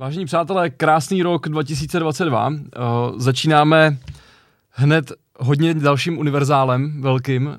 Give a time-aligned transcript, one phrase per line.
[0.00, 2.48] Vážení přátelé, krásný rok 2022.
[2.48, 2.54] Uh,
[3.16, 3.96] začínáme
[4.70, 7.52] hned hodně dalším univerzálem velkým, uh,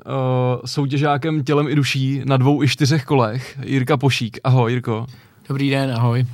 [0.65, 3.59] soutěžákem tělem i duší na dvou i čtyřech kolech.
[3.63, 4.39] Jirka Pošík.
[4.43, 5.05] Ahoj, Jirko.
[5.49, 6.25] Dobrý den, ahoj.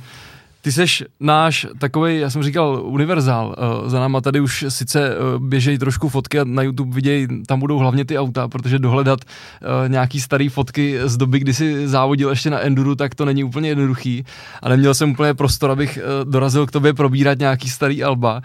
[0.60, 3.56] Ty seš náš takový, já jsem říkal, univerzál.
[3.82, 7.60] Uh, za náma tady už sice uh, běžejí trošku fotky a na YouTube vidějí, tam
[7.60, 12.30] budou hlavně ty auta, protože dohledat uh, nějaký starý fotky z doby, kdy si závodil
[12.30, 14.24] ještě na Enduru, tak to není úplně jednoduchý.
[14.62, 18.42] A neměl jsem úplně prostor, abych dorazil k tobě probírat nějaký starý alba.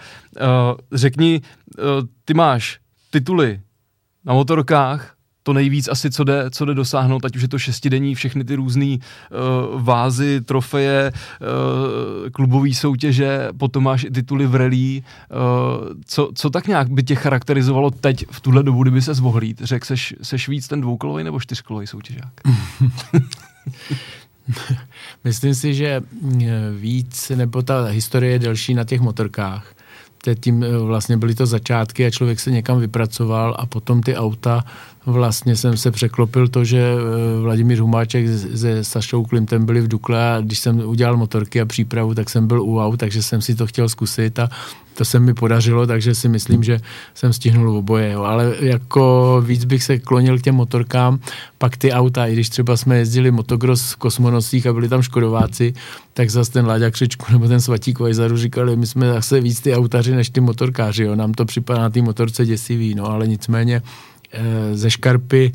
[0.91, 1.41] Řekni,
[2.25, 3.61] ty máš tituly
[4.25, 5.12] na motorkách,
[5.43, 8.55] to nejvíc asi, co jde, co jde dosáhnout, ať už je to šestidenní, všechny ty
[8.55, 8.97] různé uh,
[9.83, 15.01] vázy, trofeje, uh, klubové soutěže, potom máš i tituly v rally.
[15.01, 19.61] Uh, co, co tak nějak by tě charakterizovalo teď v tuhle dobu, kdyby se zvohlít?
[19.61, 22.33] Řekl, seš, seš víc ten dvoukolový nebo čtyřkolový soutěžák?
[25.23, 26.01] Myslím si, že
[26.77, 29.73] víc, nebo ta historie je delší na těch motorkách.
[30.39, 34.63] Tím vlastně byly to začátky a člověk se někam vypracoval a potom ty auta
[35.05, 40.35] vlastně jsem se překlopil to, že eh, Vladimír Humáček se Sašou Klimtem byli v Dukle
[40.35, 43.55] a když jsem udělal motorky a přípravu, tak jsem byl u aut, takže jsem si
[43.55, 44.49] to chtěl zkusit a
[44.93, 46.79] to se mi podařilo, takže si myslím, že
[47.13, 48.11] jsem stihnul oboje.
[48.11, 48.23] Jo.
[48.23, 51.19] Ale jako víc bych se klonil k těm motorkám,
[51.57, 55.73] pak ty auta, i když třeba jsme jezdili motocross v kosmonosích a byli tam škodováci,
[56.13, 59.75] tak zase ten Láďa Křičku nebo ten Svatík Vajzaru říkali, my jsme zase víc ty
[59.75, 61.15] autaři než ty motorkáři, jo.
[61.15, 63.81] nám to připadá na té motorce děsivý, no ale nicméně
[64.73, 65.51] ze škarpy.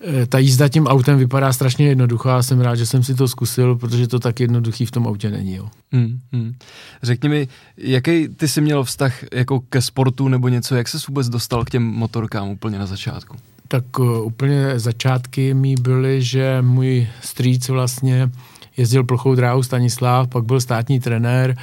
[0.00, 3.28] Eh, ta jízda tím autem vypadá strašně jednoduchá a jsem rád, že jsem si to
[3.28, 5.54] zkusil, protože to tak jednoduchý v tom autě není.
[5.54, 5.68] Jo.
[5.92, 6.54] Hmm, hmm.
[7.02, 11.28] Řekni mi, jaký ty jsi měl vztah jako ke sportu nebo něco, jak se vůbec
[11.28, 13.36] dostal k těm motorkám úplně na začátku?
[13.68, 18.30] Tak uh, úplně začátky mi byly, že můj strýc vlastně
[18.76, 21.56] jezdil plochou dráhu Stanislav, pak byl státní trenér,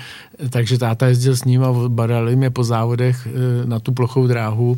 [0.49, 3.27] takže táta jezdil s ním a badali mě po závodech
[3.65, 4.77] na tu plochou dráhu.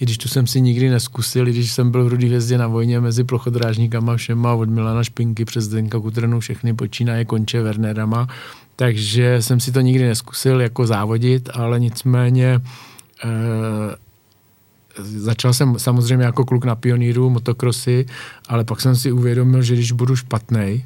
[0.00, 2.66] I když tu jsem si nikdy neskusil, i když jsem byl v Rudý hvězdě na
[2.66, 8.28] vojně mezi plochodrážníkama všema od Milana Špinky přes Zdenka Kutrenu, všechny počínaje konče Wernerama,
[8.76, 12.60] takže jsem si to nikdy neskusil jako závodit, ale nicméně e,
[15.02, 18.06] začal jsem samozřejmě jako kluk na pioníru, motokrosy,
[18.48, 20.84] ale pak jsem si uvědomil, že když budu špatnej,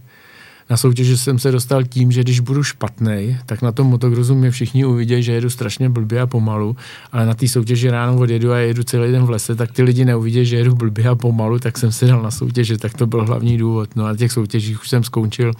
[0.70, 4.50] na soutěži jsem se dostal tím, že když budu špatný, tak na tom motokrosu mě
[4.50, 6.76] všichni uvidí, že jedu strašně blbě a pomalu,
[7.12, 10.04] ale na té soutěži ráno odjedu a jedu celý den v lese, tak ty lidi
[10.04, 13.26] neuvidí, že jedu blbě a pomalu, tak jsem se dal na soutěže, tak to byl
[13.26, 13.96] hlavní důvod.
[13.96, 15.52] No a těch soutěžích už jsem skončil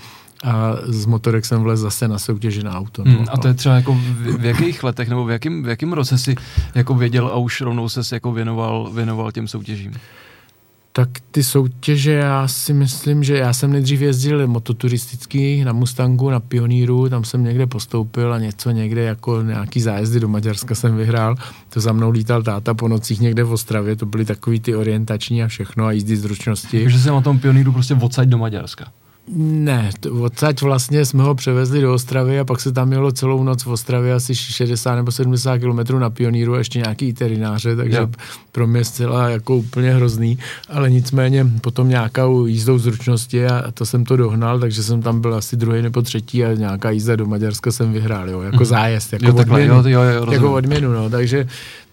[0.44, 3.02] a z motorek jsem vlez zase na soutěži na auto.
[3.04, 3.12] No.
[3.12, 5.92] Hmm, a to je třeba jako v, v jakých letech nebo v jakém, v jakém
[5.92, 6.34] roce si
[6.74, 9.92] jako věděl a už rovnou se jako věnoval, věnoval těm soutěžím?
[10.98, 16.40] Tak ty soutěže, já si myslím, že já jsem nejdřív jezdil mototuristický na Mustangu, na
[16.40, 21.34] Pioníru, tam jsem někde postoupil a něco někde jako nějaký zájezdy do Maďarska jsem vyhrál.
[21.68, 25.42] To za mnou lítal táta po nocích někde v Ostravě, to byly takový ty orientační
[25.42, 26.82] a všechno a jízdy zručnosti.
[26.82, 28.92] Takže jsem na tom Pioníru prostě odsaď do Maďarska.
[29.36, 29.90] Ne,
[30.20, 33.70] odsaď vlastně jsme ho převezli do Ostravy a pak se tam jelo celou noc v
[33.70, 38.08] Ostravě asi 60 nebo 70 kilometrů na pioníru a ještě nějaký terináře, takže jo.
[38.52, 44.04] pro mě zcela jako úplně hrozný, ale nicméně potom nějakou jízdou zručnosti a to jsem
[44.04, 47.72] to dohnal, takže jsem tam byl asi druhý nebo třetí a nějaká jízda do Maďarska
[47.72, 48.64] jsem vyhrál, jo, jako mm.
[48.64, 51.46] zájezd, jako jo, odměnu, jo, jo, jo, jako odměnu, no, takže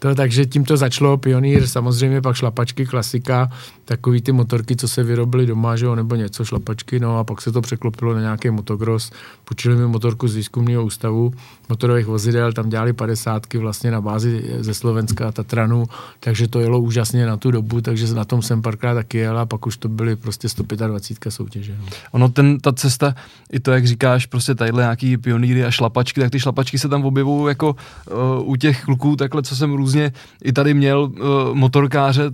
[0.09, 3.49] to, takže tím to začalo, pionýr, samozřejmě pak šlapačky, klasika,
[3.85, 7.41] takový ty motorky, co se vyrobily doma, že jo, nebo něco, šlapačky, no a pak
[7.41, 9.11] se to překlopilo na nějaký motocross,
[9.45, 11.33] počili mi motorku z výzkumného ústavu
[11.69, 15.85] motorových vozidel, tam dělali padesátky vlastně na bázi ze Slovenska, Tatranu,
[16.19, 19.45] takže to jelo úžasně na tu dobu, takže na tom jsem párkrát taky jel a
[19.45, 21.75] pak už to byly prostě 125 soutěže.
[21.79, 21.85] No.
[22.11, 23.15] Ono, ten, ta cesta,
[23.51, 27.05] i to, jak říkáš, prostě tadyhle nějaký pionýry a šlapačky, tak ty šlapačky se tam
[27.05, 27.75] objevují jako
[28.39, 29.94] uh, u těch kluků, takhle, co jsem různě
[30.43, 31.19] i tady měl uh,
[31.53, 32.33] motorkáře, uh,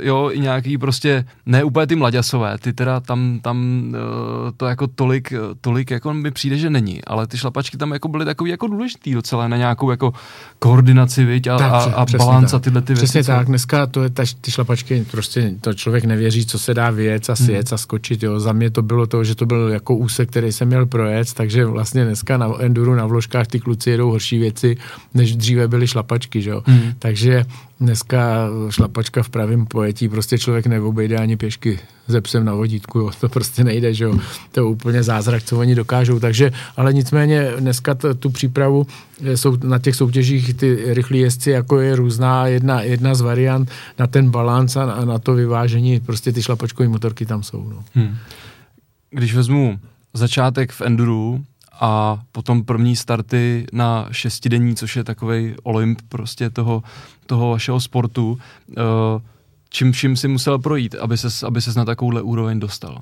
[0.00, 4.86] jo, i nějaký prostě, ne úplně ty mladěsové, ty teda tam, tam uh, to jako
[4.86, 8.66] tolik, tolik jako mi přijde, že není, ale ty šlapačky tam jako byly takový jako
[8.66, 10.12] důležitý docela na nějakou jako
[10.58, 13.04] koordinaci, viď, a, tak, a, a balans a tyhle ty věci.
[13.04, 16.90] Přesně tak, dneska to je ta, ty šlapačky, prostě to člověk nevěří, co se dá
[16.90, 17.74] věc a sjet hmm.
[17.74, 18.40] a skočit, jo.
[18.40, 21.64] Za mě to bylo to, že to byl jako úsek, který jsem měl projet, takže
[21.64, 24.76] vlastně dneska na enduru, na vložkách ty kluci jedou horší věci,
[25.14, 26.62] než dříve byly šlapačky, že jo.
[26.66, 26.87] Hmm.
[26.98, 27.44] Takže
[27.80, 33.10] dneska šlapačka v pravém pojetí prostě člověk neobejde ani pěšky ze psem na vodítku, jo.
[33.20, 34.18] to prostě nejde, že jo.
[34.52, 36.20] To je úplně zázrak, co oni dokážou.
[36.20, 38.86] Takže, ale nicméně dneska t, tu přípravu
[39.24, 43.70] eh, jsou na těch soutěžích ty rychlí jezdci, jako je různá jedna, jedna z variant
[43.98, 47.68] na ten balans a na to vyvážení, prostě ty šlapačkové motorky tam jsou.
[47.68, 47.84] No.
[47.94, 48.16] Hmm.
[49.10, 49.78] Když vezmu
[50.14, 51.44] začátek v enduru
[51.80, 56.82] a potom první starty na šestidenní, což je takový olymp prostě toho,
[57.26, 58.38] toho vašeho sportu.
[58.68, 58.74] Uh,
[59.70, 62.98] čím vším si musel projít, aby ses, aby ses na takovouhle úroveň dostal?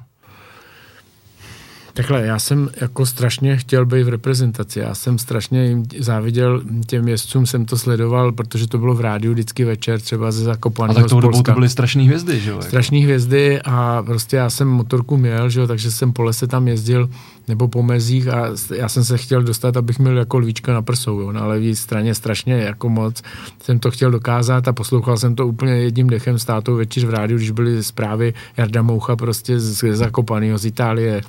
[1.96, 4.78] Takhle, já jsem jako strašně chtěl být v reprezentaci.
[4.78, 9.64] Já jsem strašně záviděl těm jezdcům, jsem to sledoval, protože to bylo v rádiu vždycky
[9.64, 12.62] večer, třeba ze Zakopaného A tak tou dobou to byly strašné hvězdy, že jo?
[12.62, 16.68] Strašné hvězdy a prostě já jsem motorku měl, že jo, takže jsem po lese tam
[16.68, 17.10] jezdil
[17.48, 21.20] nebo po mezích a já jsem se chtěl dostat, abych měl jako lvíčka na prsou,
[21.20, 23.22] jo, na levé straně strašně jako moc
[23.62, 27.10] jsem to chtěl dokázat a poslouchal jsem to úplně jedním dechem s tátou večer v
[27.10, 31.22] rádiu, když byly zprávy Jarda Moucha prostě z Zakopaného, z Itálie,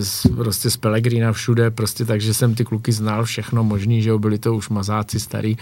[0.00, 4.18] z, prostě z Pelegrina všude, prostě takže jsem ty kluky znal všechno možný, že jo,
[4.18, 5.56] byli to už mazáci starý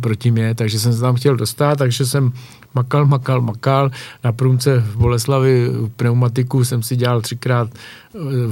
[0.00, 2.32] proti mě, takže jsem se tam chtěl dostat, takže jsem
[2.74, 3.90] makal, makal, makal.
[4.24, 7.70] Na průmce v Boleslavi pneumatiku jsem si dělal třikrát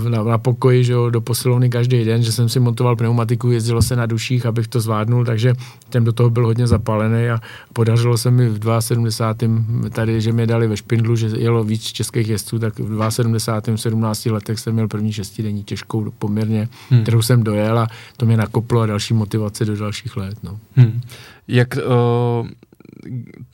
[0.09, 3.83] na, na pokoji, že jo, do posilovny každý den, že jsem si montoval pneumatiku, jezdilo
[3.83, 5.55] se na duších, abych to zvládnul, takže
[5.91, 7.41] ten do toho byl hodně zapálený a
[7.73, 9.89] podařilo se mi v 72.
[9.91, 13.77] tady, že mě dali ve špindlu, že jelo víc českých jezdců, tak v 72.
[13.77, 17.03] 17 letech jsem měl první šestidenní těžkou poměrně, hmm.
[17.03, 20.39] kterou jsem dojel a to mě nakoplo a další motivace do dalších let.
[20.43, 20.59] No.
[20.77, 21.01] Hmm.
[21.49, 22.49] Jak uh,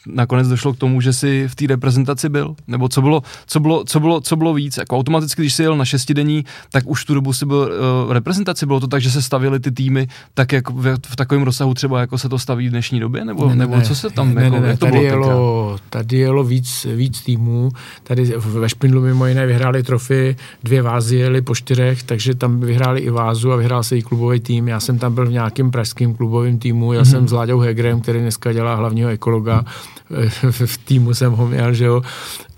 [0.06, 2.54] nakonec došlo k tomu, že si v té reprezentaci byl?
[2.66, 4.76] Nebo co bylo, co bylo, co bylo, co bylo víc?
[4.76, 8.12] Jako automaticky, když jsi jel na šestidenní, tak už tu dobu si byl uh, v
[8.12, 8.66] reprezentaci.
[8.66, 12.00] Bylo to tak, že se stavili ty týmy tak jak v, v takovém rozsahu třeba,
[12.00, 13.24] jako se to staví v dnešní době?
[13.24, 15.04] Nebo, ne, nebo ne, co se tam, ne, jako, ne, ne, jak to tady bylo
[15.04, 17.68] jelo, Tady jelo víc, víc týmů.
[18.02, 23.00] Tady ve Špindlu mimo jiné vyhráli trofy, dvě vázy jeli po čtyřech, takže tam vyhráli
[23.00, 24.68] i vázu a vyhrál se i klubový tým.
[24.68, 27.10] Já jsem tam byl v nějakém pražském klubovém týmu, já mm-hmm.
[27.10, 29.39] jsem s Láďou Hegrem, který dneska dělá hlavního ekologa,
[30.50, 32.02] v týmu jsem ho měl, že jo.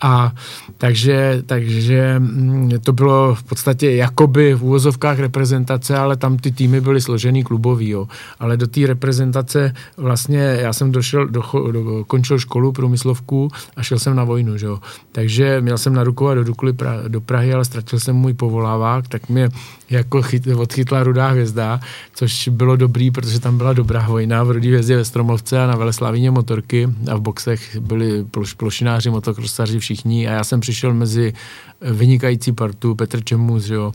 [0.03, 0.33] A
[0.79, 6.81] takže, takže mm, to bylo v podstatě jakoby v úvozovkách reprezentace, ale tam ty týmy
[6.81, 8.09] byly složený klubový, jo.
[8.39, 13.99] Ale do té reprezentace vlastně já jsem došel, do, do, končil školu průmyslovku a šel
[13.99, 14.79] jsem na vojnu, že jo.
[15.13, 19.29] Takže měl jsem narukovat do Dukly pra, do Prahy, ale ztratil jsem můj povolávák, tak
[19.29, 19.49] mě
[19.91, 21.81] jako chyt, odchytla rudá hvězda,
[22.15, 25.77] což bylo dobrý, protože tam byla dobrá vojna v rudý hvězdě ve Stromovce a na
[25.77, 29.92] Veleslavíně motorky a v boxech byli ploš, plošináři, motokrosaři, všichni
[30.29, 31.33] a já jsem přišel mezi
[31.81, 33.93] vynikající partu Petr Čemus, jo,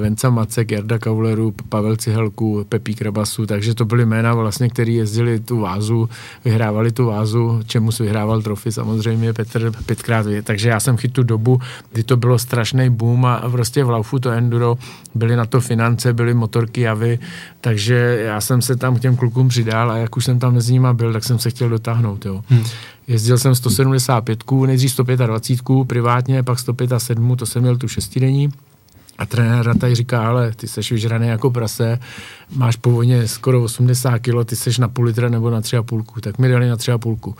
[0.00, 5.40] Venca Macek, Jarda Kauleru, Pavel Cihelku, Pepí Krabasu, takže to byly jména vlastně, který jezdili
[5.40, 6.08] tu vázu,
[6.44, 11.22] vyhrávali tu vázu, čemu si vyhrával trofy samozřejmě Petr pětkrát, takže já jsem chyt tu
[11.22, 11.60] dobu,
[11.92, 14.78] kdy to bylo strašný boom a prostě v Laufu to enduro,
[15.14, 17.18] byly na to finance, byly motorky javy,
[17.60, 20.72] takže já jsem se tam k těm klukům přidal a jak už jsem tam mezi
[20.72, 22.42] nimi byl, tak jsem se chtěl dotáhnout, jo.
[22.48, 22.64] Hmm.
[23.08, 28.48] Jezdil jsem 175, nejdřív 125 privátně, pak 107, to jsem měl tu šestidenní,
[29.18, 31.98] a trenér tady říká, ale ty seš vyžraný jako prase,
[32.56, 35.82] máš po vojně skoro 80 kg, ty seš na půl litra nebo na tři a
[35.82, 36.20] půlku.
[36.20, 37.34] Tak mi dali na tři a půlku.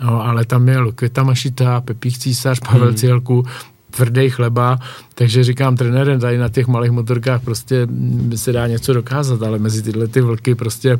[0.00, 2.96] No, ale tam měl Květa Mašita, Pepík Císař, Pavel hmm.
[2.96, 3.44] Cielku,
[3.90, 4.78] tvrdý chleba,
[5.14, 7.86] takže říkám trenérem, tady na těch malých motorkách prostě
[8.34, 10.98] se dá něco dokázat, ale mezi tyhle ty vlky prostě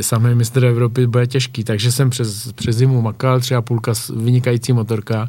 [0.00, 5.28] samý mistr Evropy bude těžký, takže jsem přes, přes zimu makal, třeba půlka vynikající motorka,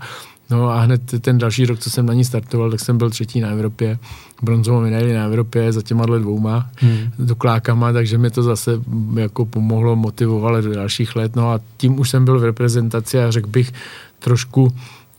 [0.51, 3.39] No a hned ten další rok, co jsem na ní startoval, tak jsem byl třetí
[3.39, 3.99] na Evropě,
[4.41, 6.97] bronzovou medaili na Evropě za těma dvouma hmm.
[7.19, 8.71] doklákama, takže mi to zase
[9.15, 11.35] jako pomohlo, motivovalo do dalších let.
[11.35, 13.71] No a tím už jsem byl v reprezentaci a řekl bych
[14.19, 14.73] trošku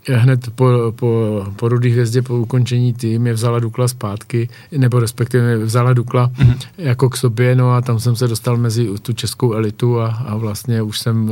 [0.07, 5.57] hned po, po, po Rudý hvězdě, po ukončení tým, mě vzala Dukla zpátky, nebo respektive
[5.57, 6.57] vzala Dukla mm-hmm.
[6.77, 10.35] jako k sobě, no a tam jsem se dostal mezi tu českou elitu a, a
[10.35, 11.31] vlastně už jsem,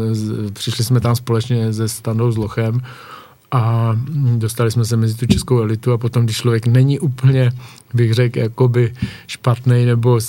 [0.53, 2.81] přišli jsme tam společně se Standou s Lochem
[3.51, 3.95] a
[4.37, 7.51] dostali jsme se mezi tu českou elitu a potom, když člověk není úplně,
[7.93, 8.93] bych řekl, jakoby
[9.27, 10.19] špatný nebo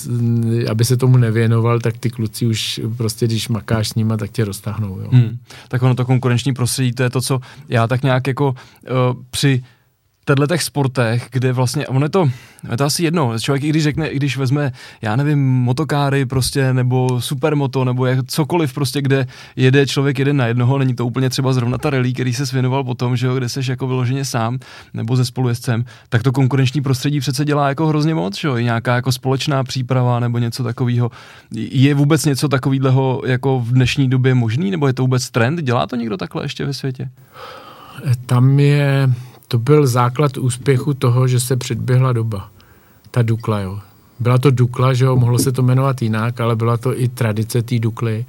[0.69, 4.45] aby se tomu nevěnoval, tak ty kluci už prostě, když makáš s nima, tak tě
[4.45, 4.99] roztáhnou.
[4.99, 5.09] Jo.
[5.11, 5.37] Hmm.
[5.67, 8.55] Tak ono to konkurenční prostředí, to je to, co já tak nějak jako uh,
[9.31, 9.63] při
[10.25, 12.29] těchto těch sportech, kde vlastně, ono je to,
[12.71, 16.73] je to asi jedno, člověk i když řekne, i když vezme, já nevím, motokáry prostě,
[16.73, 21.29] nebo supermoto, nebo jak, cokoliv prostě, kde jede člověk jeden na jednoho, není to úplně
[21.29, 24.59] třeba zrovna ta rally, který se svěnoval potom, že jo, kde seš jako vyloženě sám,
[24.93, 28.63] nebo ze spolujezdcem, tak to konkurenční prostředí přece dělá jako hrozně moc, že jo, i
[28.63, 31.11] nějaká jako společná příprava nebo něco takového.
[31.51, 35.61] Je vůbec něco takového jako v dnešní době možný, nebo je to vůbec trend?
[35.61, 37.09] Dělá to někdo takhle ještě ve světě?
[38.25, 39.09] Tam je
[39.47, 42.49] to byl základ úspěchu toho, že se předběhla doba.
[43.11, 43.79] Ta Dukla, jo.
[44.19, 47.61] Byla to Dukla, že jo, mohlo se to jmenovat jinak, ale byla to i tradice
[47.61, 48.25] té Dukly.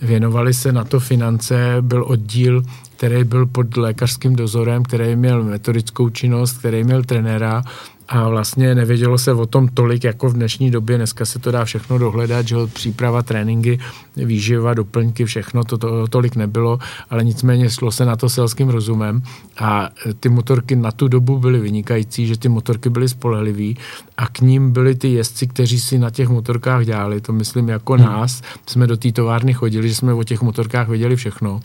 [0.00, 2.62] Věnovali se na to finance, byl oddíl,
[2.96, 7.62] který byl pod lékařským dozorem, který měl metodickou činnost, který měl trenéra
[8.08, 10.96] a vlastně nevědělo se o tom tolik jako v dnešní době.
[10.96, 13.78] Dneska se to dá všechno dohledat, že příprava, tréninky,
[14.16, 16.78] výživa, doplňky, všechno, to, to tolik nebylo,
[17.10, 19.22] ale nicméně šlo se na to selským rozumem
[19.58, 23.76] a ty motorky na tu dobu byly vynikající, že ty motorky byly spolehlivý
[24.16, 27.92] a k ním byli ty jezdci, kteří si na těch motorkách dělali, to myslím jako
[27.92, 28.04] hmm.
[28.04, 31.60] nás, jsme do té továrny chodili, že jsme o těch motorkách věděli všechno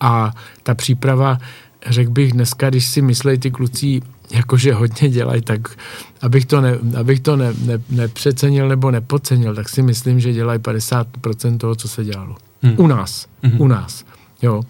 [0.00, 1.38] a ta příprava
[1.86, 5.68] řekl bych dneska, když si myslí ty kluci, jakože hodně dělají, tak
[6.22, 10.58] abych to, ne, abych to ne, ne, nepřecenil nebo nepodcenil, tak si myslím, že dělají
[10.58, 12.36] 50% toho, co se dělalo.
[12.62, 12.74] Hmm.
[12.78, 13.26] U nás.
[13.42, 13.60] Hmm.
[13.60, 14.04] U nás.
[14.42, 14.62] Jo.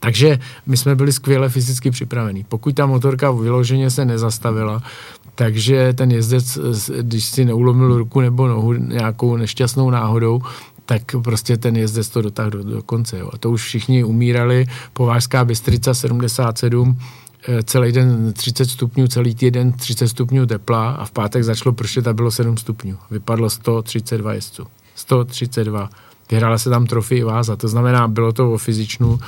[0.00, 2.44] Takže my jsme byli skvěle fyzicky připravení.
[2.48, 4.82] Pokud ta motorka vyloženě se nezastavila,
[5.34, 6.58] takže ten jezdec,
[7.00, 10.40] když si neulomil ruku nebo nohu nějakou nešťastnou náhodou,
[10.86, 13.18] tak prostě ten jezdec to dotáhl do, do konce.
[13.18, 13.30] Jo.
[13.32, 14.66] A to už všichni umírali.
[14.92, 16.98] Povážská Bystrica 77,
[17.48, 22.06] eh, celý den 30 stupňů, celý týden 30 stupňů tepla a v pátek začalo pršet
[22.06, 22.96] a bylo 7 stupňů.
[23.10, 24.66] Vypadlo 132 jezdců.
[24.94, 25.90] 132.
[26.30, 29.18] Vyhrála se tam trofej váza, to znamená, bylo to o fyzičnu,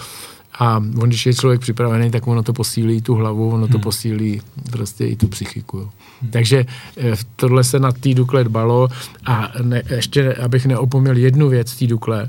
[0.59, 3.83] a on, když je člověk připravený, tak ono to posílí tu hlavu, ono to hmm.
[3.83, 5.79] posílí prostě i tu psychiku.
[5.79, 5.89] Jo.
[6.23, 6.31] Hmm.
[6.31, 8.89] Takže eh, tohle se na té Dukle dbalo
[9.27, 12.29] a ne, ještě, abych neopomněl jednu věc té Dukle,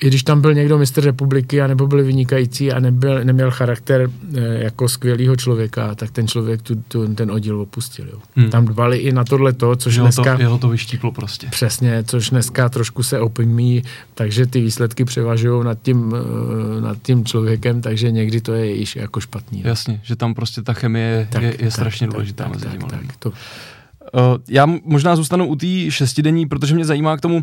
[0.00, 4.10] i když tam byl někdo mistr republiky a nebo byl vynikající a nebyl, neměl charakter
[4.34, 8.06] e, jako skvělého člověka, tak ten člověk tu, tu, ten oddíl opustil.
[8.12, 8.18] Jo.
[8.36, 8.50] Hmm.
[8.50, 10.36] Tam dbali i na tohle to, což jeho dneska...
[10.36, 11.46] To, jeho to vyštíplo prostě.
[11.50, 13.82] Přesně, což dneska trošku se opimí,
[14.14, 16.14] takže ty výsledky převažují nad tím,
[16.78, 19.62] e, nad tím člověkem, takže někdy to je již jako špatný.
[19.64, 22.64] Jasně, že tam prostě ta chemie tak, je, je tak, strašně tak, důležitá tak, mezi
[22.64, 23.32] tak, tak, to,
[24.48, 27.40] já možná zůstanu u té šestidenní, protože mě zajímá k tomu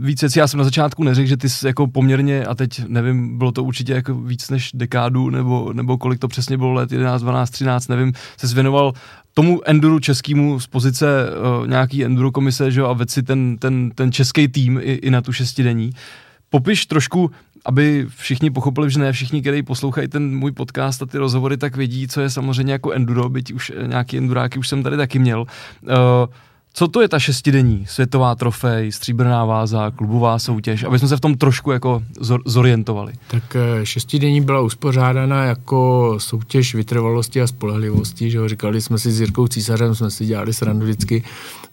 [0.00, 0.38] víc věcí.
[0.38, 3.64] Já jsem na začátku neřekl, že ty jsi jako poměrně, a teď nevím, bylo to
[3.64, 7.88] určitě jako víc než dekádu, nebo, nebo kolik to přesně bylo let, 11, 12, 13,
[7.88, 8.92] nevím, se zvěnoval
[9.34, 11.06] tomu enduru českému z pozice
[11.60, 15.10] uh, nějaký enduro komise, že jo, a si ten, ten, ten český tým i, i
[15.10, 15.90] na tu šestidenní.
[16.50, 17.30] Popiš trošku,
[17.64, 21.76] aby všichni pochopili, že ne všichni, kteří poslouchají ten můj podcast a ty rozhovory, tak
[21.76, 25.40] vědí, co je samozřejmě jako enduro, byť už nějaký enduráky už jsem tady taky měl.
[25.40, 25.90] Uh,
[26.78, 31.20] co to je ta šestidenní světová trofej, stříbrná váza, klubová soutěž, aby jsme se v
[31.20, 32.02] tom trošku jako
[32.46, 33.12] zorientovali?
[33.30, 39.12] Tak eh, šestidenní byla uspořádána jako soutěž vytrvalosti a spolehlivosti, že ho říkali jsme si
[39.12, 41.22] s Jirkou Císařem, jsme si dělali srandu vždycky,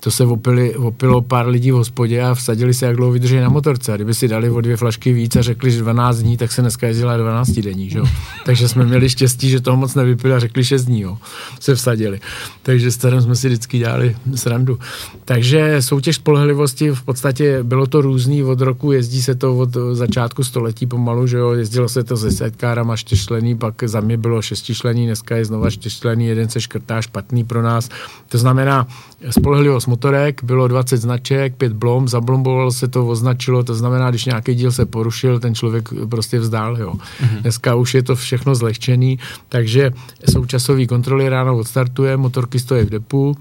[0.03, 3.49] to se opili, opilo pár lidí v hospodě a vsadili se, jak dlouho vydrží na
[3.49, 3.93] motorce.
[3.93, 6.61] A kdyby si dali o dvě flašky víc a řekli, že 12 dní, tak se
[6.61, 7.89] dneska jezdila 12 denní.
[7.89, 7.99] Že?
[8.45, 11.01] Takže jsme měli štěstí, že toho moc nevypili a řekli 6 dní.
[11.01, 11.17] Jo.
[11.59, 12.19] Se vsadili.
[12.63, 14.79] Takže s jsme si vždycky dělali srandu.
[15.25, 20.43] Takže soutěž spolehlivosti v podstatě bylo to různý od roku, jezdí se to od začátku
[20.43, 25.05] století pomalu, že jo, jezdilo se to se setkárama čtyřčlený, pak za mě bylo šestičlený,
[25.05, 27.89] dneska je znova čtyřčlený, jeden se škrtá špatný pro nás.
[28.29, 28.87] To znamená,
[29.29, 34.55] spolehlivost motorek, bylo 20 značek, pět blom, zablomboval se to, označilo, to znamená, když nějaký
[34.55, 36.93] díl se porušil, ten člověk prostě vzdál, jo.
[36.93, 37.41] Mm-hmm.
[37.41, 39.19] Dneska už je to všechno zlehčený,
[39.49, 39.91] takže
[40.31, 43.37] současový kontroly ráno odstartuje, motorky stojí v depu,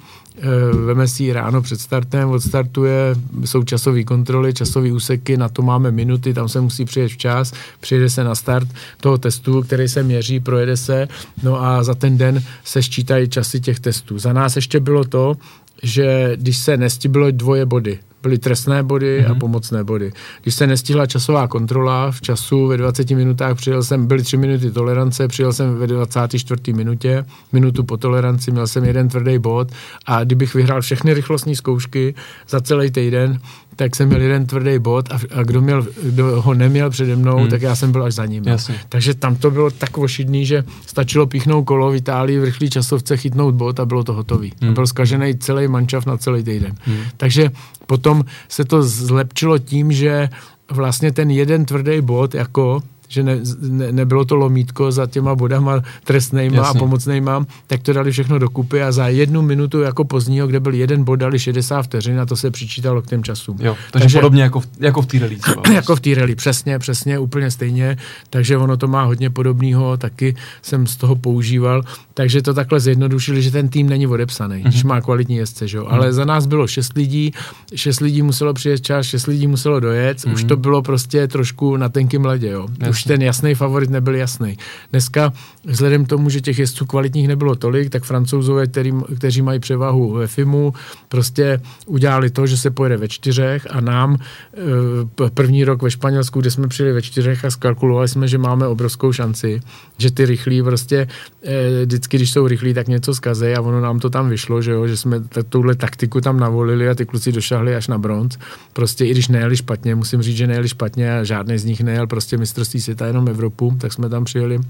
[0.86, 6.34] veme si ráno před startem, odstartuje, jsou časové kontroly, časové úseky, na to máme minuty,
[6.34, 8.68] tam se musí přijet včas, přijede se na start
[9.00, 11.08] toho testu, který se měří, projede se,
[11.42, 14.18] no a za ten den se sčítají časy těch testů.
[14.18, 15.34] Za nás ještě bylo to,
[15.82, 19.26] že když se nestihlo dvoje body, byly trestné body mm-hmm.
[19.26, 19.38] a mhm.
[19.38, 20.12] pomocné body.
[20.42, 24.70] Když se nestihla časová kontrola v času ve 20 minutách, přijel jsem, byly 3 minuty
[24.70, 26.72] tolerance, přijel jsem ve 24.
[26.72, 29.68] minutě, minutu po toleranci, měl jsem jeden tvrdý bod
[30.06, 32.14] a kdybych vyhrál všechny rychlostní zkoušky
[32.48, 33.40] za celý týden,
[33.76, 37.36] tak jsem měl jeden tvrdý bod a, a kdo, měl, kdo ho neměl přede mnou,
[37.38, 37.48] hmm.
[37.48, 38.44] tak já jsem byl až za ním.
[38.46, 38.74] Jasně.
[38.88, 43.16] Takže tam to bylo tak ošidný, že stačilo píchnout kolo v Itálii v rychlý časovce,
[43.16, 44.52] chytnout bod a bylo to hotový.
[44.60, 44.70] Hmm.
[44.70, 46.74] A byl zkažený celý mančav na celý týden.
[46.84, 46.96] Hmm.
[47.16, 47.50] Takže
[47.86, 48.11] potom
[48.48, 50.28] se to zlepčilo tím, že
[50.70, 55.82] vlastně ten jeden tvrdý bod jako že ne, ne, nebylo to lomítko za těma bodama
[56.04, 56.78] trestnejma Jasně.
[56.78, 60.74] a pomocnejma, tak to dali všechno dokupy a za jednu minutu jako pozdního, kde byl
[60.74, 63.56] jeden bod, dali 60 vteřin a to se přičítalo k těm časům.
[63.60, 65.38] Jo, takže, takže podobně jako v, jako v té rally
[65.74, 67.96] Jako v té rally, přesně, přesně, úplně stejně,
[68.30, 71.82] takže ono to má hodně podobného, taky jsem z toho používal,
[72.14, 74.68] takže to takhle zjednodušili, že ten tým není odepsaný, mm-hmm.
[74.68, 75.84] když má kvalitní jezdce, že jo?
[75.84, 75.94] Mm-hmm.
[75.94, 77.32] ale za nás bylo šest lidí,
[77.74, 80.32] šest lidí muselo přijet čas, šest lidí muselo dojet, mm-hmm.
[80.32, 82.66] už to bylo prostě trošku na tenkým ledě, jo.
[82.90, 84.56] Už ten jasný favorit nebyl jasný.
[84.90, 85.32] Dneska,
[85.64, 90.12] vzhledem k tomu, že těch jezdců kvalitních nebylo tolik, tak francouzové, který, kteří mají převahu
[90.12, 90.74] ve FIMu,
[91.08, 96.40] prostě udělali to, že se pojede ve čtyřech a nám eh, první rok ve Španělsku,
[96.40, 99.60] kde jsme přijeli ve čtyřech a skalkulovali jsme, že máme obrovskou šanci,
[99.98, 101.08] že ty rychlí prostě
[101.42, 104.70] eh, vždycky, když jsou rychlí, tak něco zkazej a ono nám to tam vyšlo, že,
[104.70, 108.38] jo, že jsme touhle taktiku tam navolili a ty kluci došahli až na bronz.
[108.72, 112.06] Prostě i když nejeli špatně, musím říct, že nejeli špatně a žádný z nich nejel
[112.06, 114.60] prostě mistrovství jenom Evropu, tak jsme tam přijeli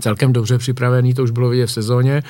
[0.00, 2.22] celkem dobře připravený, to už bylo vidět v sezóně.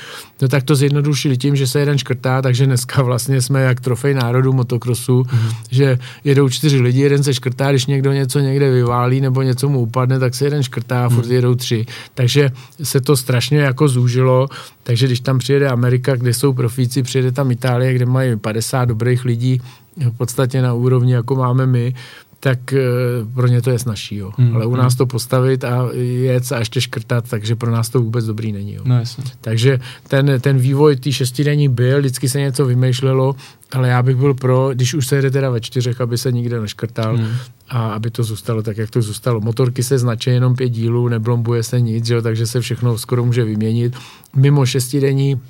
[0.43, 4.15] No tak to zjednodušili tím, že se jeden škrtá, takže dneska vlastně jsme jak trofej
[4.15, 5.55] národu motokrosu, mm-hmm.
[5.71, 9.81] že jedou čtyři lidi, jeden se škrtá, když někdo něco někde vyválí nebo něco mu
[9.81, 11.33] upadne, tak se jeden škrtá a furt mm-hmm.
[11.33, 11.87] jedou tři.
[12.15, 12.51] Takže
[12.83, 14.49] se to strašně jako zúžilo,
[14.83, 19.25] takže když tam přijede Amerika, kde jsou profíci, přijede tam Itálie, kde mají 50 dobrých
[19.25, 19.61] lidí,
[19.97, 21.95] v podstatě na úrovni, jako máme my,
[22.45, 22.81] tak eh,
[23.35, 24.17] pro ně to je snažší.
[24.17, 24.33] Jo.
[24.37, 24.99] Hmm, Ale u nás hmm.
[24.99, 28.75] to postavit a jet a ještě škrtat, takže pro nás to vůbec dobrý není.
[28.75, 28.83] Jo.
[28.85, 29.25] No, jasně.
[29.41, 33.37] Takže ten, ten vývoj té šestidenní byl, vždycky se něco vymýšlelo,
[33.73, 36.61] ale já bych byl pro, když už se jede teda ve čtyřech, aby se nikde
[36.61, 37.29] neškrtal hmm.
[37.69, 39.41] a aby to zůstalo tak, jak to zůstalo.
[39.41, 43.45] Motorky se značí jenom pět dílů, neblombuje se nic, jo, takže se všechno skoro může
[43.45, 43.97] vyměnit.
[44.37, 45.41] Mimo šestidenní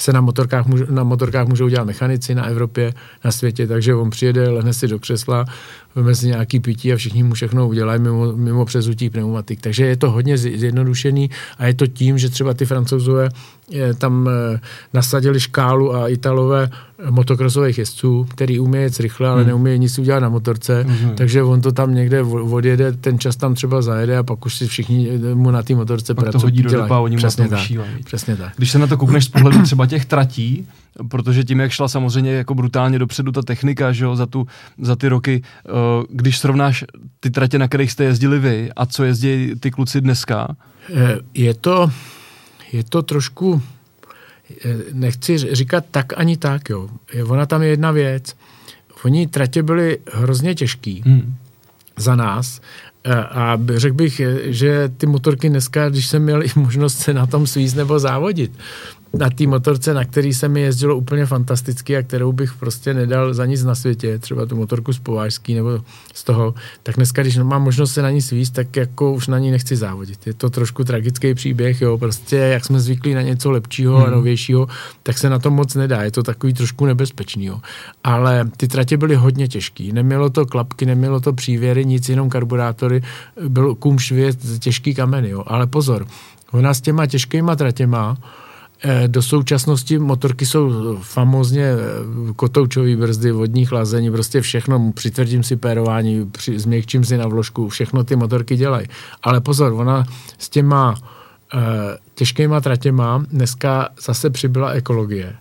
[0.00, 4.48] se na motorkách, na motorkách můžou dělat mechanici na Evropě, na světě, takže on přijede,
[4.48, 5.44] lehne si do křesla,
[5.94, 9.60] veme si nějaký pití a všichni mu všechno udělají mimo, mimo přezutí pneumatik.
[9.60, 13.28] Takže je to hodně zjednodušený a je to tím, že třeba ty francouzové
[13.74, 14.60] eh, tam eh,
[14.92, 16.70] nasadili škálu a Italové
[17.10, 19.48] motokrosových jezdců, který umí jet rychle, ale hmm.
[19.48, 21.14] neumí nic udělat na motorce, hmm.
[21.14, 24.66] takže on to tam někde odjede, ten čas tam třeba zajede a pak už si
[24.66, 26.40] všichni mu na té motorce pak pracují.
[26.40, 27.60] to hodí do doba, oni přesně, tak,
[28.04, 28.52] přesně tak.
[28.56, 30.66] Když se na to koukneš z pohledu třeba těch tratí,
[31.08, 34.46] protože tím, jak šla samozřejmě jako brutálně dopředu ta technika, že jo, za, tu,
[34.78, 35.70] za ty roky, eh,
[36.10, 36.84] když srovnáš
[37.20, 40.56] ty tratě, na kterých jste jezdili vy a co jezdí ty kluci dneska?
[40.94, 41.90] Eh, je to,
[42.72, 43.62] je to trošku,
[44.64, 46.88] eh, nechci říkat tak ani tak, jo.
[47.26, 48.34] Ona tam je jedna věc.
[49.04, 51.34] Oni tratě byly hrozně těžký hmm.
[51.96, 52.60] za nás
[53.30, 57.46] a řekl bych, že ty motorky dneska, když jsem měl i možnost se na tom
[57.46, 58.52] svízt nebo závodit,
[59.18, 63.34] na té motorce, na který se mi jezdilo úplně fantasticky a kterou bych prostě nedal
[63.34, 65.80] za nic na světě, třeba tu motorku z Povážský nebo
[66.14, 69.38] z toho, tak dneska, když mám možnost se na ní svíst, tak jako už na
[69.38, 70.26] ní nechci závodit.
[70.26, 74.06] Je to trošku tragický příběh, jo, prostě jak jsme zvyklí na něco lepšího hmm.
[74.06, 74.68] a novějšího,
[75.02, 77.60] tak se na to moc nedá, je to takový trošku nebezpečný, jo.
[78.04, 83.02] Ale ty tratě byly hodně těžký, nemělo to klapky, nemělo to přívěry, nic, jenom karburátory,
[83.48, 85.44] byl kum švět, těžký kameny, jo.
[85.46, 86.06] Ale pozor,
[86.52, 88.16] ona s těma těžkýma tratěma,
[89.06, 91.76] do současnosti motorky jsou famozně eh,
[92.36, 98.04] kotoučový brzdy, vodní chlazení, prostě všechno, přitvrdím si pérování, při, změkčím si na vložku, všechno
[98.04, 98.86] ty motorky dělají.
[99.22, 100.04] Ale pozor, ona
[100.38, 101.60] s těma uh,
[102.14, 105.36] těžkýma tratěma dneska zase přibyla ekologie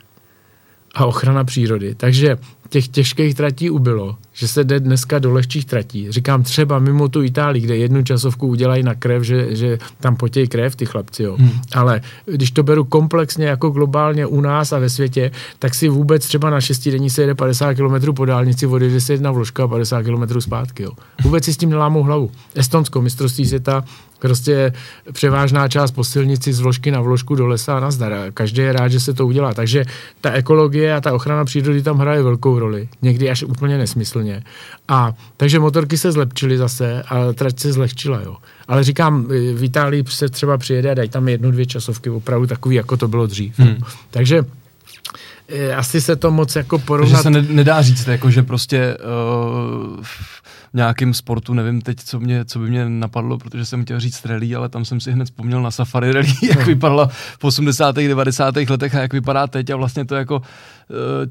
[0.95, 1.95] a ochrana přírody.
[1.95, 2.37] Takže
[2.73, 6.11] těch těžkých tratí ubylo, že se jde dneska do lehčích tratí.
[6.11, 10.47] Říkám třeba mimo tu Itálii, kde jednu časovku udělají na krev, že, že tam potějí
[10.47, 11.23] krev ty chlapci.
[11.23, 11.35] Jo.
[11.39, 11.51] Hmm.
[11.73, 16.27] Ale když to beru komplexně jako globálně u nás a ve světě, tak si vůbec
[16.27, 20.03] třeba na šestidenní se jede 50 km po dálnici, odjede se jedna vložka a 50
[20.03, 20.83] km zpátky.
[20.83, 20.91] Jo.
[21.23, 22.31] Vůbec si s tím nelámou hlavu.
[22.55, 23.83] Estonsko, mistrovství světa,
[24.23, 24.73] prostě
[25.11, 28.13] převážná část po silnici z vložky na vložku do lesa a nazdar.
[28.33, 29.53] Každý je rád, že se to udělá.
[29.53, 29.85] Takže
[30.21, 32.89] ta ekologie a ta ochrana přírody tam hraje velkou roli.
[33.01, 34.43] Někdy až úplně nesmyslně.
[34.87, 38.37] A takže motorky se zlepčily zase a trať se zlehčila, jo.
[38.67, 39.23] Ale říkám,
[39.53, 43.07] v Itálii se třeba přijede a dají tam jednu, dvě časovky, opravdu takový, jako to
[43.07, 43.59] bylo dřív.
[43.59, 43.77] Hmm.
[44.09, 44.45] Takže
[45.47, 47.23] eh, asi se to moc jako porovnat...
[47.23, 50.05] Takže se nedá říct, jako, že prostě uh,
[50.73, 54.55] nějakým sportu, nevím teď, co, mě, co by mě napadlo, protože jsem chtěl říct rally,
[54.55, 56.65] ale tam jsem si hned vzpomněl na Safari rally, jak no.
[56.65, 57.07] vypadala
[57.39, 57.95] v 80.
[57.95, 58.55] 90.
[58.55, 60.43] letech a jak vypadá teď a vlastně to jako uh,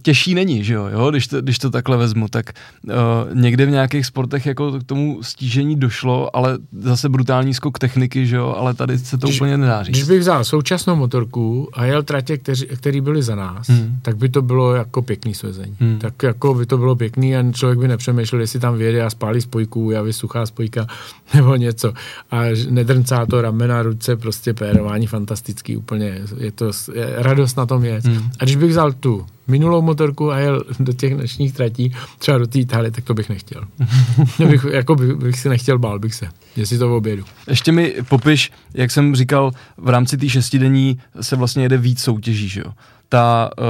[0.03, 1.11] těžší není, že jo, jo?
[1.11, 2.53] Když, to, když to takhle vezmu, tak
[2.85, 2.93] uh,
[3.35, 8.37] někde v nějakých sportech jako k tomu stížení došlo, ale zase brutální skok techniky, že
[8.37, 9.95] jo, ale tady se to když, úplně nedá říct.
[9.95, 13.99] Když bych vzal současnou motorku a jel tratě, kteří, který byli za nás, hmm.
[14.03, 15.77] tak by to bylo jako pěkný svezení.
[15.81, 15.99] Hmm.
[15.99, 19.41] Tak jako by to bylo pěkný a člověk by nepřemýšlel, jestli tam vyjede a spálí
[19.41, 20.87] spojku, javí suchá spojka
[21.35, 21.93] nebo něco.
[22.31, 26.21] A nedrncá to ramena, ruce, prostě pérování fantastický úplně.
[26.39, 28.01] Je to je, radost na tom je.
[28.05, 28.31] Hmm.
[28.41, 32.47] A když bych vzal tu minulou motorku a jel do těch dnešních tratí, třeba do
[32.47, 33.63] té Itálie, tak to bych nechtěl.
[34.49, 37.25] bych, jako bych, bych si nechtěl, bál bych se, jestli to v obědu.
[37.49, 42.49] Ještě mi popiš, jak jsem říkal, v rámci té šestidenní se vlastně jede víc soutěží,
[42.49, 42.73] že jo?
[43.13, 43.67] Ta uh,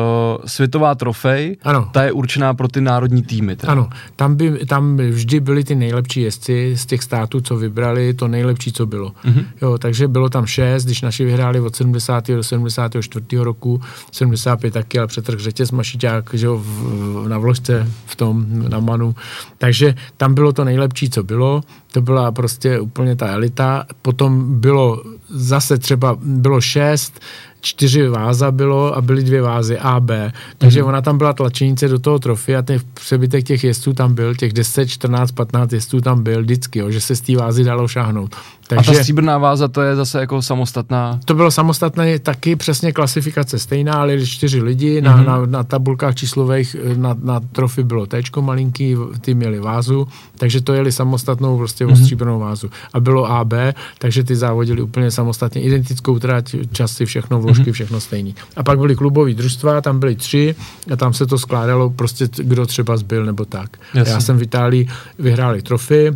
[0.47, 1.89] světová trofej, Ano.
[1.93, 3.57] ta je určená pro ty národní týmy.
[3.57, 3.73] Teda.
[3.73, 8.15] Ano, tam, by, tam by vždy byli ty nejlepší jezdci z těch států, co vybrali,
[8.15, 9.09] to nejlepší, co bylo.
[9.11, 9.45] Mm-hmm.
[9.63, 12.29] Jo, takže bylo tam šest, když naši vyhráli od 70.
[12.29, 13.27] do 74.
[13.37, 13.81] roku,
[14.13, 19.15] 75 taky, ale přetrh řetěz Mašiťák, že jo, v, na vložce v tom, na Manu.
[19.59, 21.63] Takže tam bylo to nejlepší, co bylo.
[21.93, 23.87] To byla prostě úplně ta elita.
[24.03, 27.21] Potom bylo zase třeba, bylo šest,
[27.63, 30.33] čtyři váza bylo a byly dvě vázy A, B.
[30.59, 30.89] Takže mm-hmm.
[30.89, 34.53] ona tam byla tlačenice do toho trofy a ten přebytek těch jezdců tam byl, těch
[34.53, 38.37] 10, 14, 15 jezdců tam byl vždycky, jo, že se z té vázy dalo šáhnout.
[38.77, 41.21] Takže, a ta stříbrná váza to je zase jako samostatná?
[41.25, 45.05] To bylo samostatné, taky přesně klasifikace stejná, ale čtyři lidi, mm-hmm.
[45.05, 45.27] na, mhm.
[45.27, 50.73] na, na tabulkách číslových na, na trofy bylo T malinký, ty měli vázu, takže to
[50.73, 52.01] jeli samostatnou prostě mm-hmm.
[52.01, 52.71] stříbrnou vázu.
[52.93, 57.73] A bylo A, B, takže ty závodili úplně samostatně, identickou trať, časy, všechno, vložky, mm-hmm.
[57.73, 58.35] všechno stejný.
[58.57, 60.55] A pak byly klubové družstva, tam byly tři
[60.93, 63.77] a tam se to skládalo prostě, kdo třeba zbyl nebo tak.
[63.95, 64.13] Jasně.
[64.13, 66.13] Já jsem v Itálii vyhráli trofy,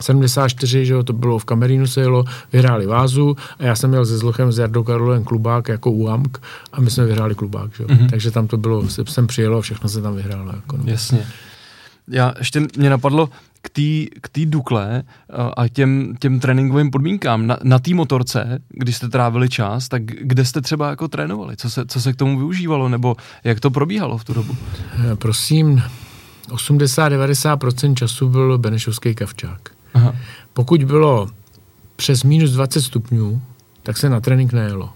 [0.00, 4.06] 74, že jo, to bylo v Kamerínu se jelo, vyhráli vázu a já jsem měl
[4.06, 6.38] se Zlochem s Jardou Karolem klubák jako UAMK
[6.72, 7.88] a my jsme vyhráli klubák, že jo.
[7.88, 8.10] Mm-hmm.
[8.10, 10.52] Takže tam to bylo, jsem přijel a všechno se tam vyhrálo.
[10.56, 10.82] Jako, no.
[10.86, 11.26] Jasně.
[12.08, 13.28] Já ještě mě napadlo,
[13.62, 18.58] k té k tý Dukle eh, a těm, těm tréninkovým podmínkám na, na té motorce,
[18.68, 21.56] když jste trávili čas, tak kde jste třeba jako trénovali?
[21.56, 22.88] Co se, co se k tomu využívalo?
[22.88, 24.56] Nebo jak to probíhalo v tu dobu?
[25.12, 25.82] Eh, prosím,
[26.48, 29.79] 80-90% času byl Benešovský kavčák.
[29.94, 30.14] Aha.
[30.52, 31.28] Pokud bylo
[31.96, 33.42] přes minus 20 stupňů,
[33.82, 34.90] tak se na trénink nejelo.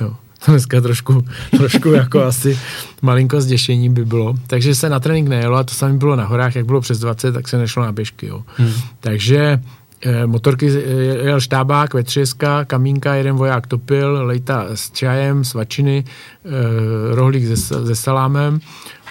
[0.00, 0.16] Jo.
[0.44, 1.24] To dneska trošku,
[1.56, 2.58] trošku jako asi
[3.02, 4.34] malinko zděšení by bylo.
[4.46, 7.32] Takže se na trénink nejelo a to samé bylo na horách, jak bylo přes 20,
[7.32, 8.26] tak se nešlo na běžky.
[8.26, 8.44] Jo.
[8.56, 8.72] Hmm.
[9.00, 9.60] Takže
[10.04, 10.80] eh, motorky eh,
[11.26, 17.96] jel štábák, vetřeska, kamínka, jeden voják topil, lejta s čajem, svačiny, eh, rohlík se, se
[17.96, 18.60] salámem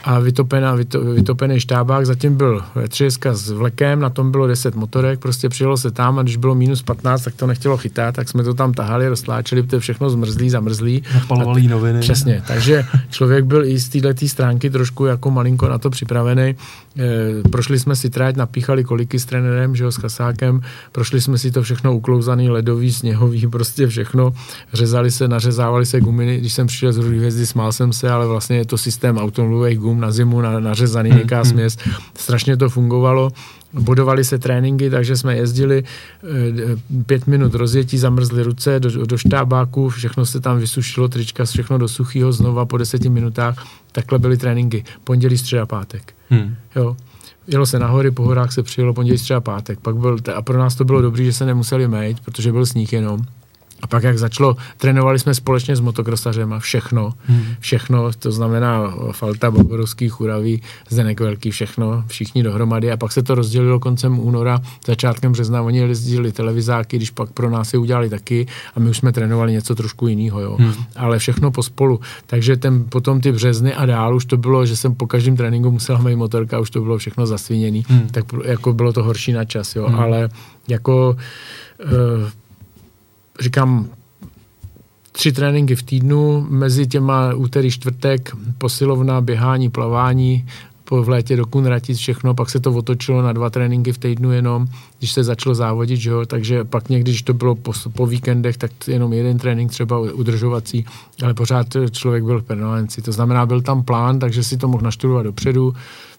[0.03, 5.19] a vytopená, vyto, vytopený štábák, zatím byl třeska s vlekem, na tom bylo 10 motorek,
[5.19, 8.43] prostě přijelo se tam a když bylo minus 15, tak to nechtělo chytat, tak jsme
[8.43, 11.03] to tam tahali, roztláčeli, to všechno zmrzlý, zamrzlý.
[11.13, 11.99] Napalovali noviny.
[11.99, 16.55] Přesně, takže člověk byl i z této stránky trošku jako malinko na to připravený.
[16.99, 21.38] E, prošli jsme si tráť, napíchali koliky s trenérem, že jo, s kasákem, prošli jsme
[21.38, 24.33] si to všechno uklouzaný, ledový, sněhový, prostě všechno.
[24.73, 28.57] Řezali se, nařezávali se guminy, když jsem přišel z hvězdy, smál jsem se, ale vlastně
[28.57, 31.78] je to systém automobilových gum na zimu, na, nařezaný nějaká směs.
[32.17, 33.32] Strašně to fungovalo.
[33.73, 39.89] Bodovali se tréninky, takže jsme jezdili e, pět minut rozjetí, zamrzly ruce do, do štábáku,
[39.89, 43.65] všechno se tam vysušilo, trička, všechno do suchého znova po deseti minutách.
[43.91, 44.84] Takhle byly tréninky.
[45.04, 46.13] Pondělí, středa, pátek.
[46.30, 46.56] Hmm.
[46.75, 46.97] Jo.
[47.47, 49.80] Jelo se nahory, po horách se přijelo pondělí, středa, pátek.
[49.80, 52.93] Pak byl, a pro nás to bylo dobré, že se nemuseli mít, protože byl sníh
[52.93, 53.19] jenom.
[53.81, 57.43] A pak jak začalo, trénovali jsme společně s motokrosařem a všechno, hmm.
[57.59, 63.35] všechno, to znamená Falta, Bogorovský, Churaví, Zdenek Velký, všechno, všichni dohromady a pak se to
[63.35, 68.47] rozdělilo koncem února, začátkem března, oni jezdili televizáky, když pak pro nás je udělali taky
[68.75, 70.57] a my už jsme trénovali něco trošku jiného, jo.
[70.59, 70.73] Hmm.
[70.95, 74.95] ale všechno pospolu, takže ten, potom ty březny a dál už to bylo, že jsem
[74.95, 78.07] po každém tréninku musel mít motorka, už to bylo všechno zasviněný, hmm.
[78.07, 79.99] tak jako bylo to horší na čas, jo, hmm.
[79.99, 80.29] ale
[80.67, 81.17] jako
[81.85, 82.29] uh,
[83.39, 83.89] říkám,
[85.12, 90.45] tři tréninky v týdnu, mezi těma úterý, čtvrtek, posilovna, běhání, plavání,
[90.89, 94.32] po v létě do Kunratic všechno, pak se to otočilo na dva tréninky v týdnu
[94.32, 94.67] jenom,
[94.99, 98.58] když se začalo závodit, že jo, takže pak někdy, když to bylo po, po víkendech,
[98.58, 100.86] tak jenom jeden trénink třeba udržovací,
[101.23, 104.84] ale pořád člověk byl v permanenci, to znamená, byl tam plán, takže si to mohl
[104.84, 105.73] naštudovat dopředu,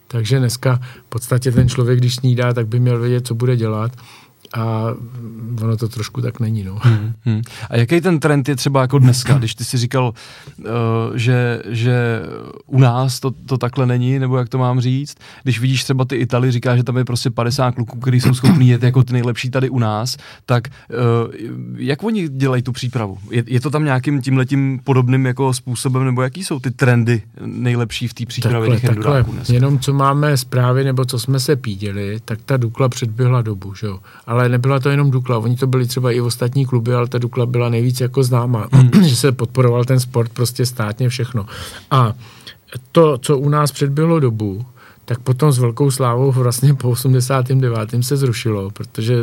[0.09, 3.93] takže dneska v podstatě ten člověk, když snídá, tak by měl vědět, co bude dělat
[4.55, 4.85] a
[5.63, 6.65] ono to trošku tak není.
[6.65, 6.79] No.
[6.83, 7.43] Hmm, hmm.
[7.71, 10.13] A jaký ten trend je třeba jako dneska, když ty si říkal,
[10.59, 10.67] uh,
[11.15, 12.23] že, že
[12.67, 16.17] u nás to, to takhle není, nebo jak to mám říct, když vidíš třeba ty
[16.17, 19.51] Italy, říká, že tam je prostě 50 kluků, kteří jsou schopní jet jako ty nejlepší
[19.51, 21.35] tady u nás, tak uh,
[21.77, 23.19] jak oni dělají tu přípravu?
[23.31, 28.09] Je, je to tam nějakým tímhletím podobným jako způsobem, nebo jaký jsou ty trendy nejlepší
[28.09, 29.25] v té přípravě takhle, těch takhle.
[29.49, 33.87] Jenom co máme zprávy, nebo co jsme se píděli, tak ta Dukla předběhla dobu, že
[33.87, 33.99] jo?
[34.27, 37.19] Ale ale nebyla to jenom Dukla, oni to byli třeba i ostatní kluby, ale ta
[37.19, 39.05] Dukla byla nejvíc jako známa, hmm.
[39.09, 41.47] že se podporoval ten sport prostě státně všechno.
[41.91, 42.13] A
[42.93, 44.65] to, co u nás předběhlo dobu,
[45.11, 47.91] tak potom s velkou slávou vlastně po 89.
[48.01, 49.17] se zrušilo, protože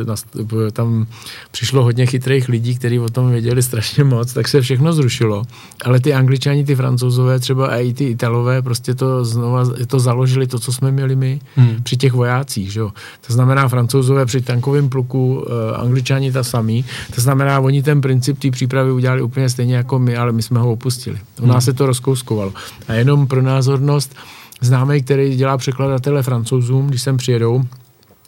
[0.71, 1.07] tam
[1.51, 5.43] přišlo hodně chytrých lidí, kteří o tom věděli strašně moc, tak se všechno zrušilo.
[5.85, 10.59] Ale ty angličani, ty francouzové, třeba i ty italové, prostě to znova to založili, to,
[10.59, 11.83] co jsme měli my hmm.
[11.83, 12.71] při těch vojácích.
[12.71, 12.91] Že jo?
[13.27, 16.85] To znamená, francouzové při tankovém pluku, eh, angličani ta samý.
[17.15, 20.59] To znamená, oni ten princip té přípravy udělali úplně stejně jako my, ale my jsme
[20.59, 21.19] ho opustili.
[21.41, 21.61] U nás hmm.
[21.61, 22.53] se to rozkouskovalo.
[22.87, 24.15] A jenom pro názornost,
[24.61, 27.63] známý, který dělá překladatele francouzům, když sem přijedou,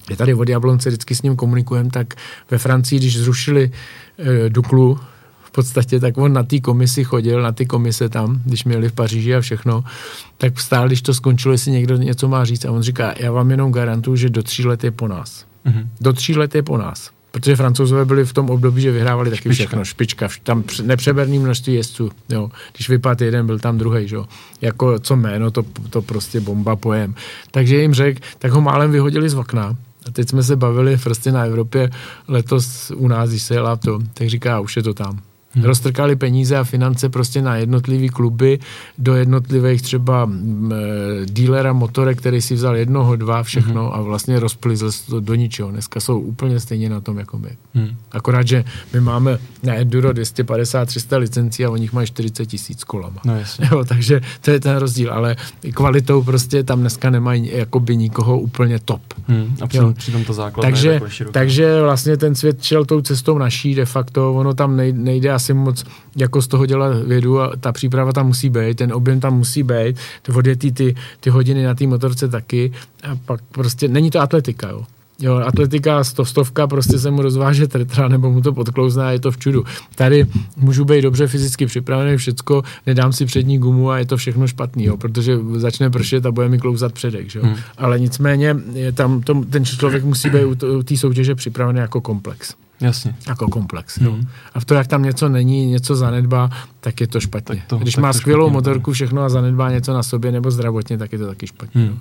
[0.09, 2.13] je tady od Jablonce, vždycky s ním komunikujeme, tak
[2.51, 3.71] ve Francii, když zrušili
[4.17, 4.99] e, Duklu,
[5.49, 8.93] v podstatě, tak on na té komisi chodil, na ty komise tam, když měli v
[8.93, 9.83] Paříži a všechno,
[10.37, 13.51] tak vstál, když to skončilo, jestli někdo něco má říct a on říká, já vám
[13.51, 15.45] jenom garantuju, že do tří let je po nás.
[15.65, 15.87] Mm-hmm.
[16.01, 17.11] Do tří let je po nás.
[17.31, 19.53] Protože francouzové byli v tom období, že vyhrávali taky špička.
[19.53, 22.51] všechno, špička, tam nepřeberný množství jezdců, jo.
[22.75, 24.25] Když vypadl jeden, byl tam druhý, jo.
[24.61, 27.15] Jako co jméno, to, to prostě bomba pojem.
[27.51, 31.31] Takže jim řekl, tak ho málem vyhodili z okna, a teď jsme se bavili prostě
[31.31, 31.89] na Evropě
[32.27, 35.19] letos u nás, když se jela to, tak říká, už je to tam.
[35.55, 35.63] Hmm.
[35.63, 38.59] Roztrkali peníze a finance prostě na jednotlivý kluby,
[38.97, 40.29] do jednotlivých třeba
[40.71, 40.75] e,
[41.25, 43.93] dílera motorek, který si vzal jednoho, dva, všechno hmm.
[43.93, 45.71] a vlastně rozplizl to do ničeho.
[45.71, 47.49] Dneska jsou úplně stejně na tom jako my.
[47.73, 47.89] Hmm.
[48.11, 53.21] Akorát, že my máme na Enduro 250-300 licencí a oni mají 40 tisíc kolama.
[53.25, 53.33] No,
[53.71, 55.35] jo, takže to je ten rozdíl, ale
[55.73, 59.01] kvalitou prostě tam dneska nemají jakoby nikoho úplně top.
[59.27, 59.55] Hmm.
[59.61, 64.33] A přitom, přitom to takže, takže vlastně ten svět šel tou cestou naší de facto,
[64.33, 68.49] ono tam nejde asi moc jako z toho dělat vědu a ta příprava tam musí
[68.49, 69.95] být, ten objem tam musí být,
[70.35, 72.71] odjetí ty, ty hodiny na té motorce taky
[73.03, 74.83] a pak prostě není to atletika, jo.
[75.21, 79.19] Jo, atletika, sto, stovka, prostě se mu rozváže tretra, nebo mu to podklouzne a je
[79.19, 79.63] to v čudu.
[79.95, 84.47] Tady můžu být dobře fyzicky připravený, všecko, nedám si přední gumu a je to všechno
[84.47, 87.43] špatný, jo, protože začne pršet a bude mi klouzat předek, jo.
[87.43, 87.55] Hmm.
[87.77, 92.55] Ale nicméně je tam to, ten člověk musí být u té soutěže připravený jako komplex.
[92.81, 93.15] Jasně.
[93.27, 93.99] Jako komplex.
[93.99, 94.05] Mm.
[94.05, 94.17] Jo.
[94.53, 97.63] A v to, jak tam něco není, něco zanedbá, tak je to špatně.
[97.67, 101.11] to, Když má skvělou špatně, motorku, všechno a zanedbá něco na sobě nebo zdravotně, tak
[101.11, 101.81] je to taky špatně.
[101.81, 101.99] Mm.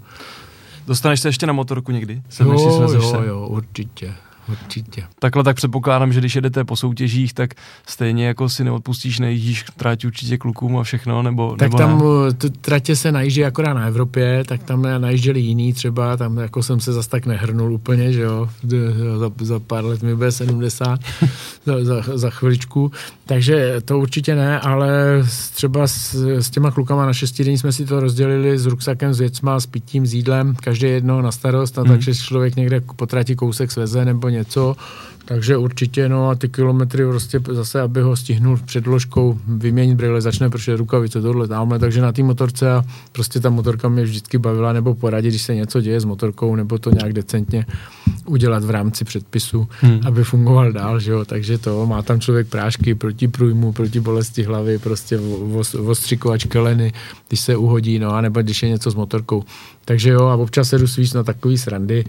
[0.87, 2.23] Dostaneš se ještě na motorku někdy?
[2.41, 2.53] jo,
[2.93, 3.27] jo, se?
[3.27, 4.15] jo, určitě.
[4.51, 5.05] Určitě.
[5.19, 7.55] Takhle tak předpokládám, že když jedete po soutěžích, tak
[7.87, 12.33] stejně jako si neodpustíš, nejíždíš trať určitě klukům a všechno, nebo Tak nebo tam ne?
[12.33, 16.81] tu tratě se najíždí akorát na Evropě, tak tam najížděli jiný třeba, tam jako jsem
[16.81, 18.49] se zas tak nehrnul úplně, že jo,
[19.19, 21.01] za, za pár let mi bude 70,
[21.67, 22.93] za, za, za chviličku,
[23.27, 24.89] takže to určitě ne, ale
[25.55, 29.61] třeba s, s těma klukama na šestidenní jsme si to rozdělili s ruksakem, s věcma,
[29.61, 31.89] s pitím, s jídlem, každý jedno na starost, a mm.
[31.89, 34.77] takže člověk někde po trati kousek sveze nebo něco, něco,
[35.29, 40.51] takže určitě, no a ty kilometry prostě zase, aby ho stihnul předložkou vyměnit brýle, začne
[40.51, 44.73] pršet rukavice, tohle, tamhle, takže na té motorce a prostě ta motorka mě vždycky bavila,
[44.73, 47.67] nebo poradit, když se něco děje s motorkou, nebo to nějak decentně
[48.27, 50.01] udělat v rámci předpisu, hmm.
[50.05, 54.43] aby fungoval dál, že jo, takže to, má tam člověk prášky proti průjmu, proti bolesti
[54.43, 55.21] hlavy, prostě
[55.87, 56.93] ostřikovač keleny,
[57.29, 59.45] když se uhodí, no, a nebo když je něco s motorkou.
[59.85, 62.05] Takže jo, a občas se jdu svíc na takový srandy,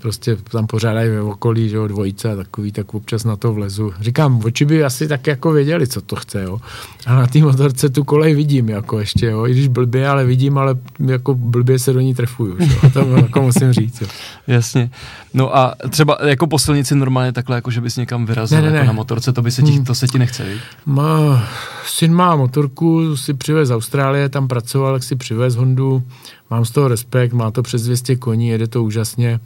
[0.00, 3.92] prostě tam pořádají ve okolí, že jo, dvojice a takový, tak občas na to vlezu.
[4.00, 6.60] Říkám, oči by asi tak jako věděli, co to chce, jo.
[7.06, 10.58] A na té motorce tu kolej vidím, jako ještě, jo, i když blbě, ale vidím,
[10.58, 12.90] ale jako blbě se do ní trefuju, jo.
[12.92, 14.08] To jako musím říct, jo.
[14.46, 14.90] Jasně.
[15.34, 18.70] No a třeba jako po silnici normálně takhle, jako že bys někam vyrazil ne, ne,
[18.70, 18.76] ne.
[18.76, 19.84] Jako na motorce, to by se ti, hmm.
[19.84, 20.60] to se ti nechce, víc?
[20.86, 21.48] Má,
[21.86, 26.02] syn má motorku, si přivez z Austrálie, tam pracoval, jak si přivez Hondu,
[26.50, 29.40] mám z toho respekt, má to přes 200 koní, jede to úžasně.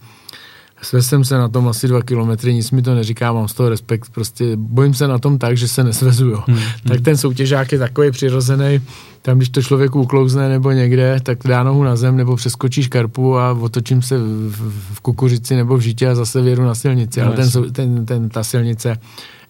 [0.82, 3.68] Své jsem se na tom asi dva kilometry, nic mi to neříká, mám z toho
[3.68, 6.42] respekt, prostě bojím se na tom tak, že se nesvezuju.
[6.46, 7.04] Hmm, tak hmm.
[7.04, 8.80] ten soutěžák je takový přirozený,
[9.22, 13.38] tam když to člověk uklouzne nebo někde, tak dá nohu na zem nebo přeskočí karpu
[13.38, 17.20] a otočím se v, v kukuřici nebo v žitě a zase věru na silnici.
[17.20, 18.96] No, Ale ten, ten, ten, ta silnice,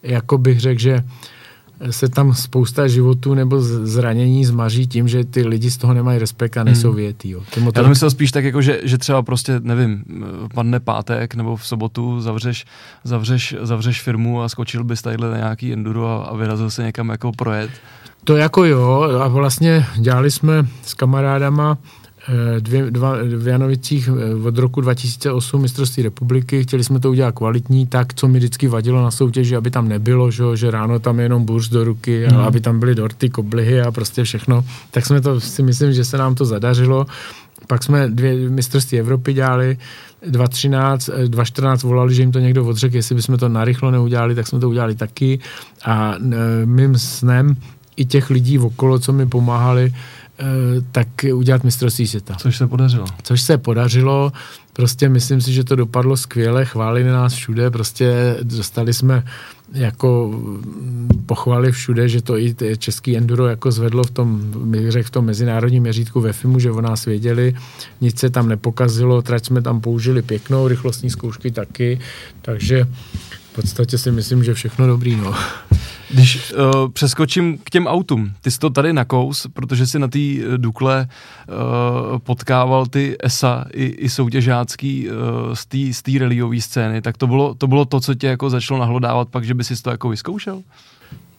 [0.03, 1.03] jako bych řekl, že
[1.89, 6.57] se tam spousta životů nebo zranění zmaří tím, že ty lidi z toho nemají respekt
[6.57, 6.97] a nejsou hmm.
[6.97, 7.29] větý.
[7.29, 7.41] Jo.
[7.59, 7.81] Motor...
[7.81, 10.03] Já to myslel spíš tak, jako, že, že třeba prostě, nevím,
[10.53, 12.65] padne pátek nebo v sobotu zavřeš,
[13.03, 17.09] zavřeš, zavřeš firmu a skočil bys tady na nějaký enduro a, a vyrazil se někam
[17.09, 17.69] jako projet.
[18.23, 21.77] To jako jo, a vlastně dělali jsme s kamarádama
[22.59, 26.63] dvě, dva, v Janovicích eh, od roku 2008 mistrovství republiky.
[26.63, 30.31] Chtěli jsme to udělat kvalitní, tak, co mi vždycky vadilo na soutěži, aby tam nebylo,
[30.31, 33.81] že, že ráno tam je jenom burz do ruky, ale aby tam byly dorty, koblihy
[33.81, 34.65] a prostě všechno.
[34.91, 37.05] Tak jsme to si myslím, že se nám to zadařilo.
[37.67, 39.77] Pak jsme dvě mistrovství Evropy dělali,
[40.27, 44.47] 2013, 2014 eh, volali, že jim to někdo odřekl, jestli bychom to narychlo neudělali, tak
[44.47, 45.39] jsme to udělali taky.
[45.85, 46.15] A
[46.65, 47.55] mým snem
[47.99, 49.93] i těch lidí okolo, co mi pomáhali,
[50.91, 52.35] tak udělat mistrovství světa.
[52.35, 53.05] Což se podařilo.
[53.23, 54.31] Což se podařilo,
[54.73, 59.23] prostě myslím si, že to dopadlo skvěle, chválili nás všude, prostě dostali jsme
[59.73, 60.39] jako
[61.25, 64.41] pochvali všude, že to i český enduro jako zvedlo v tom,
[64.87, 67.55] řekl, v tom mezinárodním měřítku ve FIMu, že o nás věděli,
[68.01, 71.99] nic se tam nepokazilo, trať jsme tam použili pěknou, rychlostní zkoušky taky,
[72.41, 72.87] takže
[73.51, 75.35] v podstatě si myslím, že všechno dobrý, no.
[76.09, 80.19] Když uh, přeskočím k těm autům, ty jsi to tady nakous, protože si na té
[80.19, 81.07] eh, Dukle
[81.47, 85.15] uh, potkával ty ESA i, i soutěžácký uh,
[85.91, 89.29] z té reliové scény, tak to bylo, to bylo to, co tě jako začalo nahlodávat
[89.29, 90.61] pak, že by si to jako vyzkoušel?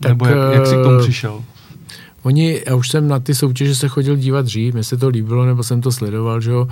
[0.01, 1.45] Tak, Nebo jak, jak jsi k tomu přišel?
[2.23, 5.45] Oni, já už jsem na ty soutěže se chodil dívat dřív, mně se to líbilo,
[5.45, 6.69] nebo jsem to sledoval, že jo,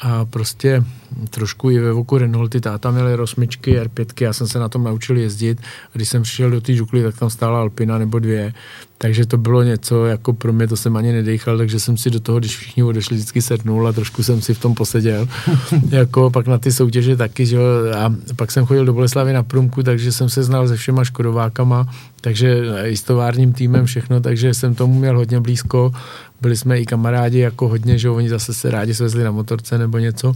[0.00, 0.84] a prostě
[1.30, 5.16] trošku i ve voku Renaulty, táta měl rozmičky, R5, já jsem se na tom naučil
[5.16, 5.58] jezdit.
[5.60, 8.52] A když jsem přišel do té žukly, tak tam stála Alpina nebo dvě.
[8.98, 12.20] Takže to bylo něco, jako pro mě to jsem ani nedechal, takže jsem si do
[12.20, 15.28] toho, když všichni odešli, vždycky sednul a trošku jsem si v tom poseděl.
[15.88, 17.58] jako pak na ty soutěže taky, že
[17.98, 21.88] a pak jsem chodil do Boleslavy na průmku, takže jsem se znal se všema škodovákama,
[22.20, 25.92] takže i s továrním týmem všechno, takže jsem tomu měl hodně blízko.
[26.40, 29.98] Byli jsme i kamarádi jako hodně, že oni zase se rádi svezli na motorce nebo
[29.98, 30.34] něco.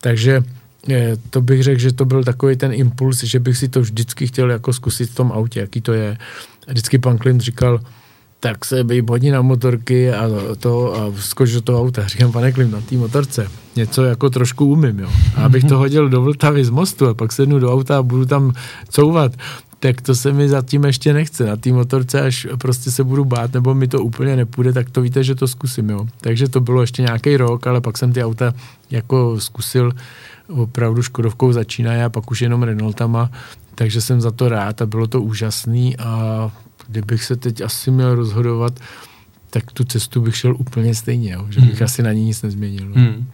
[0.00, 0.42] Takže
[0.86, 4.26] je, to bych řekl, že to byl takový ten impuls, že bych si to vždycky
[4.26, 6.18] chtěl jako zkusit v tom autě, jaký to je.
[6.68, 7.80] Vždycky pan Klimt říkal,
[8.44, 10.28] tak se bij bodí na motorky a
[10.60, 12.06] to a skoč do toho auta.
[12.06, 15.08] Říkám, pane Klim, na té motorce něco jako trošku umím, jo.
[15.36, 18.24] A abych to hodil do Vltavy z mostu a pak sednu do auta a budu
[18.24, 18.52] tam
[18.88, 19.32] couvat,
[19.80, 21.46] tak to se mi zatím ještě nechce.
[21.46, 25.00] Na té motorce, až prostě se budu bát, nebo mi to úplně nepůjde, tak to
[25.00, 26.06] víte, že to zkusím, jo.
[26.20, 28.54] Takže to bylo ještě nějaký rok, ale pak jsem ty auta
[28.90, 29.92] jako zkusil
[30.48, 33.30] opravdu Škodovkou začínají a pak už jenom Renaultama,
[33.74, 36.50] takže jsem za to rád a bylo to úžasný a
[36.86, 38.80] kdybych se teď asi měl rozhodovat,
[39.50, 41.46] tak tu cestu bych šel úplně stejně, jo?
[41.50, 41.84] že bych hmm.
[41.84, 42.88] asi na ní nic nezměnil.
[42.88, 42.94] No.
[42.94, 43.26] Hmm.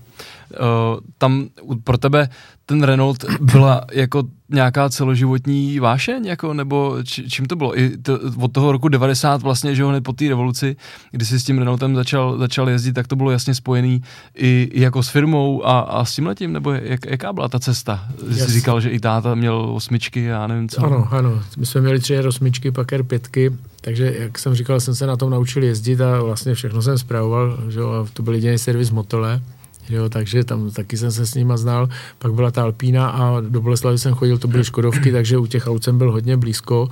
[0.50, 1.48] Uh, tam
[1.84, 2.28] pro tebe
[2.70, 7.78] ten Renault byla jako nějaká celoživotní vášeň, jako, nebo či, čím to bylo?
[7.78, 10.76] I to, od toho roku 90 vlastně, že ho hned po té revoluci,
[11.10, 14.02] kdy jsi s tím Renaultem začal, začal jezdit, tak to bylo jasně spojený
[14.34, 17.58] i, i jako s firmou a, a s tím letím, nebo jak, jaká byla ta
[17.58, 18.08] cesta?
[18.18, 18.48] Jsi yes.
[18.48, 20.84] říkal, že i táta měl osmičky a nevím co.
[20.84, 21.42] Ano, ano.
[21.56, 25.30] My jsme měli tři osmičky, pak R5, takže, jak jsem říkal, jsem se na tom
[25.30, 29.40] naučil jezdit a vlastně všechno jsem zpravoval, že a to byl jediný servis Motole
[29.90, 31.88] jo, takže tam taky jsem se s nima znal.
[32.18, 35.66] Pak byla ta Alpína a do Boleslavy jsem chodil, to byly Škodovky, takže u těch
[35.66, 36.88] aut jsem byl hodně blízko,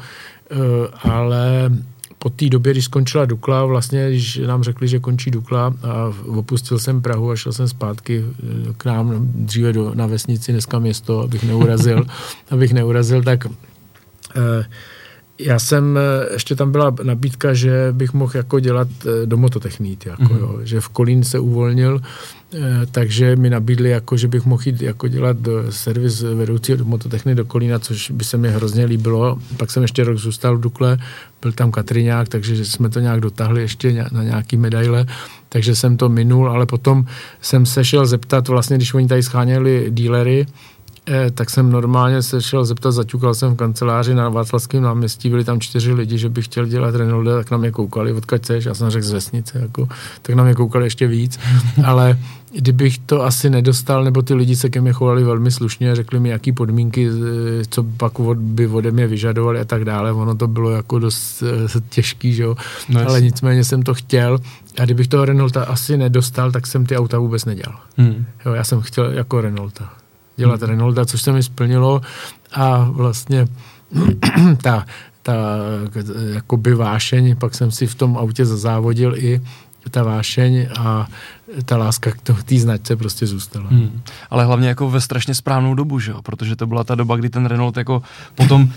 [0.50, 0.56] eh,
[1.02, 1.70] ale
[2.18, 6.78] po té době, když skončila Dukla, vlastně, když nám řekli, že končí Dukla a opustil
[6.78, 11.20] jsem Prahu a šel jsem zpátky eh, k nám dříve do, na vesnici, dneska město,
[11.20, 12.06] abych neurazil,
[12.50, 13.46] abych neurazil, tak
[14.36, 14.64] eh,
[15.38, 20.22] já jsem, eh, ještě tam byla nabídka, že bych mohl jako dělat eh, do jako
[20.22, 20.38] mm-hmm.
[20.38, 22.00] jo, že v Kolín se uvolnil,
[22.54, 22.58] eh,
[22.90, 27.34] takže mi nabídli, jako, že bych mohl jít jako dělat do servis vedoucí do mototechny
[27.34, 29.38] do Kolína, což by se mi hrozně líbilo.
[29.56, 30.98] Pak jsem ještě rok zůstal v Dukle,
[31.42, 35.06] byl tam Katriňák, takže jsme to nějak dotáhli ještě na nějaký medaile,
[35.48, 37.04] takže jsem to minul, ale potom
[37.40, 40.46] jsem se šel zeptat, vlastně když oni tady scháněli dílery,
[41.34, 45.60] tak jsem normálně se šel zeptat, zaťukal jsem v kanceláři na Václavském náměstí, byli tam
[45.60, 48.90] čtyři lidi, že bych chtěl dělat Renaulta, tak na mě koukali, odkud chceš, já jsem
[48.90, 49.88] řekl z vesnice, jako,
[50.22, 51.38] tak na mě koukali ještě víc,
[51.84, 52.18] ale
[52.52, 56.20] kdybych to asi nedostal, nebo ty lidi se ke mně chovali velmi slušně a řekli
[56.20, 60.48] mi, jaký podmínky, eh, co pak by ode mě vyžadovali a tak dále, ono to
[60.48, 62.56] bylo jako dost eh, těžký, že jo,
[62.88, 64.38] no ale nicméně jsem to chtěl
[64.80, 67.80] a kdybych toho Renaulta asi nedostal, tak jsem ty auta vůbec nedělal.
[67.96, 68.24] Hmm.
[68.46, 69.97] Jo, já jsem chtěl jako Renaulta
[70.38, 70.62] dělat.
[70.62, 72.00] Renaulta, což se mi splnilo
[72.54, 73.46] a vlastně
[74.62, 74.86] ta,
[75.22, 75.34] ta
[76.34, 79.40] jakoby vášeň, pak jsem si v tom autě zazávodil i
[79.90, 81.08] ta vášeň a
[81.64, 83.66] ta láska k té značce prostě zůstala.
[83.70, 84.02] Hmm.
[84.30, 86.22] Ale hlavně jako ve strašně správnou dobu, že jo?
[86.22, 88.02] protože to byla ta doba, kdy ten Renault jako
[88.34, 88.72] potom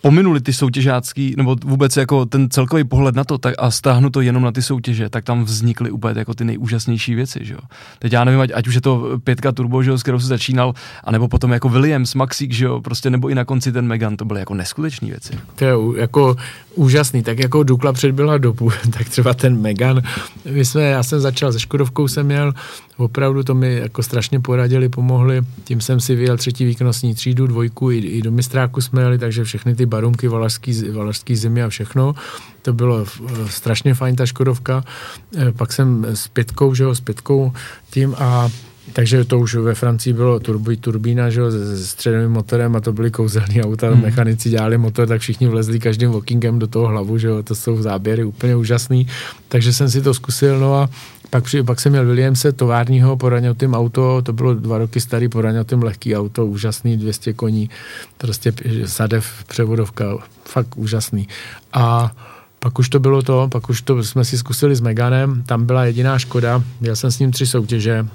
[0.00, 4.20] pominuli ty soutěžácký, nebo vůbec jako ten celkový pohled na to tak, a stáhnu to
[4.20, 7.60] jenom na ty soutěže, tak tam vznikly úplně jako ty nejúžasnější věci, že jo.
[7.98, 10.26] Teď já nevím, ať, ať už je to pětka turbo, že jo, s kterou se
[10.26, 14.16] začínal, anebo potom jako Williams, Maxík, že jo, prostě nebo i na konci ten Megan,
[14.16, 15.32] to byly jako neskutečné věci.
[15.54, 16.36] To je jako
[16.74, 20.02] úžasný, tak jako Dukla předbyla dobu, tak třeba ten Megan,
[20.50, 22.52] my jsme, já jsem začal se Škodovkou, jsem měl,
[22.96, 27.90] opravdu to mi jako strašně poradili, pomohli, tím jsem si vyjel třetí výkonnostní třídu, dvojku,
[27.90, 32.14] i, i do mistráku jsme jeli, takže všechny ty barunky, valašský, valašský zimy a všechno,
[32.62, 33.06] to bylo
[33.48, 34.84] strašně fajn ta Škodovka,
[35.36, 37.52] e, pak jsem s pětkou, že jo, s pětkou
[37.90, 38.50] tím a
[38.92, 42.92] takže to už ve Francii bylo turbo, turbína, že jo, se středovým motorem a to
[42.92, 44.02] byly kouzelný auta, hmm.
[44.02, 47.82] mechanici dělali motor, tak všichni vlezli každým walkingem do toho hlavu, že jo, to jsou
[47.82, 49.06] záběry úplně úžasný,
[49.48, 50.90] takže jsem si to zkusil, no a
[51.30, 55.82] pak, při, pak jsem měl Williamse továrního poraňotým auto, to bylo dva roky starý poraňotým
[55.82, 57.70] lehký auto, úžasný, 200 koní,
[58.18, 58.52] prostě
[58.86, 60.04] sadev, převodovka,
[60.44, 61.28] fakt úžasný.
[61.72, 62.16] A
[62.58, 65.84] pak už to bylo to, pak už to jsme si zkusili s Meganem, tam byla
[65.84, 68.06] jediná škoda, měl jsem s ním tři soutěže,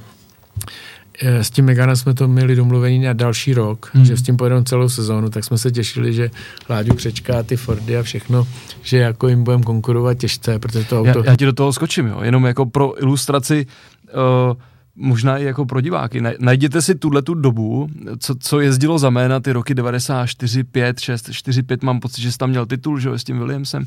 [1.21, 4.05] s tím Meganem jsme to měli domluvený na další rok, hmm.
[4.05, 6.31] že s tím pojedeme celou sezónu, tak jsme se těšili, že
[6.69, 8.47] Láďu přečká ty Fordy a všechno,
[8.81, 11.19] že jako jim budeme konkurovat těžce, protože to auto...
[11.19, 13.65] Já, já ti do toho skočím, jo, jenom jako pro ilustraci,
[14.05, 14.57] uh,
[14.95, 16.21] možná i jako pro diváky.
[16.39, 17.89] Najděte si tuhle tu dobu,
[18.19, 22.31] co, co jezdilo za jména ty roky 94, 5, 6, 4, 5, mám pocit, že
[22.31, 23.85] jsi tam měl titul, že jo, s tím Williamsem.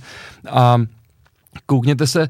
[0.50, 0.78] A
[1.66, 2.28] koukněte se,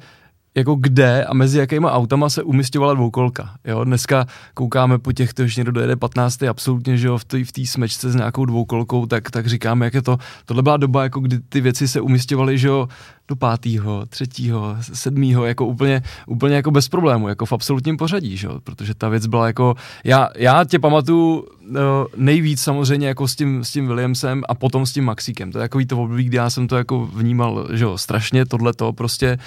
[0.57, 3.51] jako kde a mezi jakýma autama se umistovala dvoukolka.
[3.65, 3.85] Jo?
[3.85, 6.43] Dneska koukáme po těch, když někdo dojede 15.
[6.43, 10.03] absolutně, že jo, v té v smečce s nějakou dvoukolkou, tak, tak říkáme, jak je
[10.03, 10.19] to.
[10.45, 12.89] Tohle byla doba, jako kdy ty věci se umistovaly, že jo,
[13.29, 18.49] do pátého, třetího, sedmého, jako úplně, úplně jako bez problému, jako v absolutním pořadí, že?
[18.65, 19.75] protože ta věc byla jako,
[20.05, 24.87] já, já tě pamatuju no, nejvíc samozřejmě jako s tím, s tím Williamsem a potom
[24.87, 27.85] s tím Maxíkem, to je takový to období, kdy já jsem to jako vnímal, že
[27.85, 29.39] jo, strašně tohleto prostě,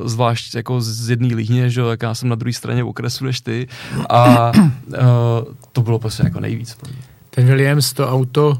[0.00, 3.24] uh, zvlášť jako z jedné líhně, že jo, jak já jsem na druhé straně okresu
[3.24, 3.68] než ty
[4.08, 4.96] a uh,
[5.72, 6.78] to bylo prostě jako nejvíc.
[7.30, 8.58] Ten Williams, to auto,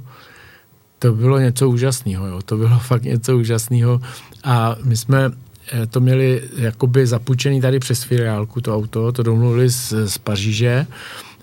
[1.01, 2.41] to bylo něco úžasného, jo.
[2.45, 4.01] to bylo fakt něco úžasného
[4.45, 5.31] a my jsme
[5.73, 10.87] eh, to měli jakoby zapůjčený tady přes filiálku to auto, to domluvili z, z Paříže,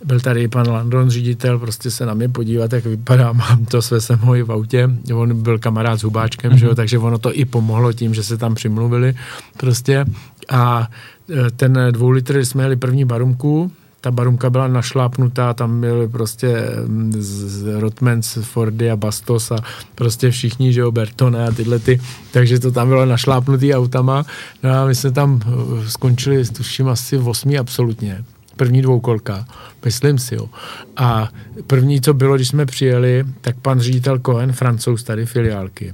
[0.05, 4.01] byl tady pan Landon, ředitel, prostě se na mě podívat, jak vypadá, mám to své
[4.01, 6.57] sem v autě, on byl kamarád s Hubáčkem, mm-hmm.
[6.57, 6.75] že jo, mhm.
[6.75, 9.15] takže ono to i pomohlo tím, že se tam přimluvili
[9.57, 10.05] prostě
[10.49, 10.87] a
[11.29, 13.71] eh, ten dvou litr jsme jeli první barumku,
[14.01, 19.57] ta barumka byla našlápnutá, tam byly prostě mm, z Rotmans, Fordy a Bastos a
[19.95, 24.25] prostě všichni, že jo, Bertone a tyhle ty, takže to tam bylo našlápnutý autama.
[24.63, 28.23] No a my jsme tam eh, skončili, tuším, asi v osmi absolutně
[28.55, 29.45] první dvoukolka,
[29.85, 30.49] myslím si, jo.
[30.97, 31.29] A
[31.67, 35.93] první, co bylo, když jsme přijeli, tak pan ředitel Cohen, francouz tady filiálky,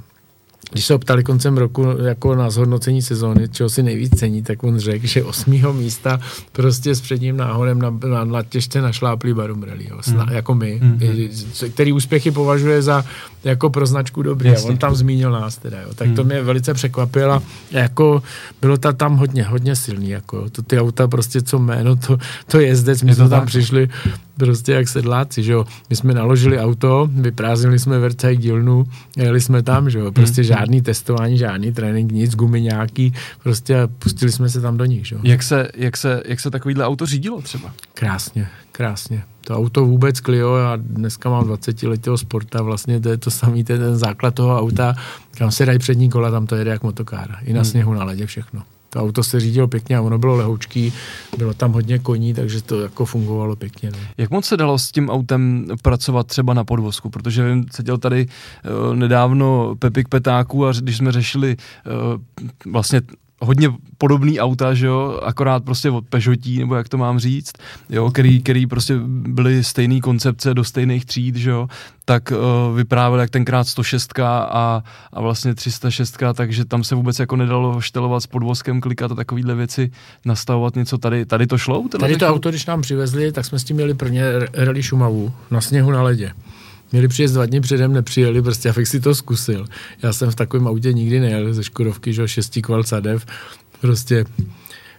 [0.72, 4.80] když se ptali koncem roku jako na zhodnocení sezóny, čeho si nejvíc cení, tak on
[4.80, 6.20] řekl, že osmýho místa
[6.52, 10.32] prostě s předním náhodem na, na, na těžce našláplý Barum Rally, jo, mm.
[10.32, 11.00] jako my, mm.
[11.74, 13.06] který úspěchy považuje za
[13.44, 14.68] jako pro značku dobrý Jasně.
[14.68, 15.90] a on tam zmínil nás teda, jo.
[15.96, 16.16] tak mm.
[16.16, 17.42] to mě velice překvapilo a
[17.72, 18.24] jako
[18.62, 22.60] bylo to tam hodně, hodně silný, jako to ty auta prostě co jméno, to, to
[22.60, 23.48] jezdec, my jsme tam tak.
[23.48, 23.90] přišli
[24.38, 25.66] prostě jak sedláci, že jo.
[25.90, 28.86] My jsme naložili auto, vyprázdnili jsme Vercaj dílnu,
[29.18, 30.12] jeli jsme tam, že jo.
[30.12, 30.48] Prostě mm.
[30.48, 33.14] žádný testování, žádný trénink, nic, gumy nějaký,
[33.44, 35.22] prostě pustili jsme se tam do nich, že jo.
[35.24, 37.74] Jak se, jak se, jak se takovýhle auto řídilo třeba?
[37.94, 39.24] Krásně, krásně.
[39.42, 43.64] To auto vůbec Clio, já dneska mám 20 letého sporta, vlastně to je to samý,
[43.64, 44.96] ten, ten základ toho auta,
[45.38, 47.38] kam se dají přední kola, tam to jede jak motokár.
[47.42, 47.66] I na hmm.
[47.66, 48.64] sněhu, na ledě, všechno
[48.94, 50.94] to auto se řídilo pěkně a ono bylo lehoučký,
[51.38, 53.92] bylo tam hodně koní, takže to jako fungovalo pěkně.
[53.92, 53.98] Ne?
[54.18, 57.10] Jak moc se dalo s tím autem pracovat třeba na podvozku?
[57.10, 63.02] Protože vím, seděl tady uh, nedávno Pepik Petáků a když jsme řešili uh, vlastně
[63.44, 67.52] hodně podobný auta, že jo, akorát prostě od Peugeotí, nebo jak to mám říct,
[67.90, 71.68] jo, který, který prostě byly stejné koncepce do stejných tříd, že jo,
[72.06, 74.84] tak uh, vyprávěl jak tenkrát 106 a,
[75.14, 79.56] a vlastně 306, takže tam se vůbec jako nedalo štelovat s podvozkem, klikat a takovýhle
[79.56, 79.92] věci,
[80.26, 81.26] nastavovat něco tady.
[81.26, 81.86] Tady to šlo?
[82.00, 84.24] Tady to auto, když nám přivezli, tak jsme s tím měli prvně
[84.54, 86.34] rally Šumavu na sněhu na ledě
[86.94, 89.66] měli přijet dva dny předem, nepřijeli, prostě abych si to zkusil.
[90.04, 93.26] Já jsem v takovém autě nikdy nejel ze Škodovky, že šestí kval sadev,
[93.82, 94.26] prostě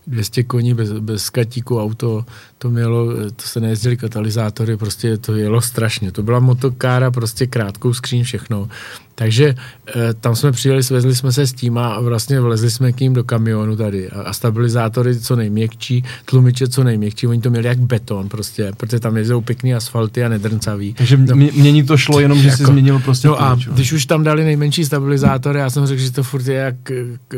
[0.07, 2.25] 200 koní bez, bez katíku auto,
[2.59, 6.13] to mělo, to se nejezdili katalyzátory, prostě to jelo strašně.
[6.13, 8.69] To byla motokára, prostě krátkou skříň, všechno.
[9.15, 9.55] Takže
[9.97, 13.13] e, tam jsme přijeli, svezli jsme se s tím a vlastně vlezli jsme k ním
[13.13, 17.79] do kamionu tady a, a stabilizátory co nejměkčí, tlumiče co nejměkčí, oni to měli jak
[17.79, 20.95] beton prostě, protože tam jezdou pěkný asfalty a nedrncavý.
[20.95, 24.07] Takže no, mění to šlo jenom, že jako, si změnil prostě No a když už
[24.07, 26.77] tam dali nejmenší stabilizátory, já jsem řekl, že to furt je jak,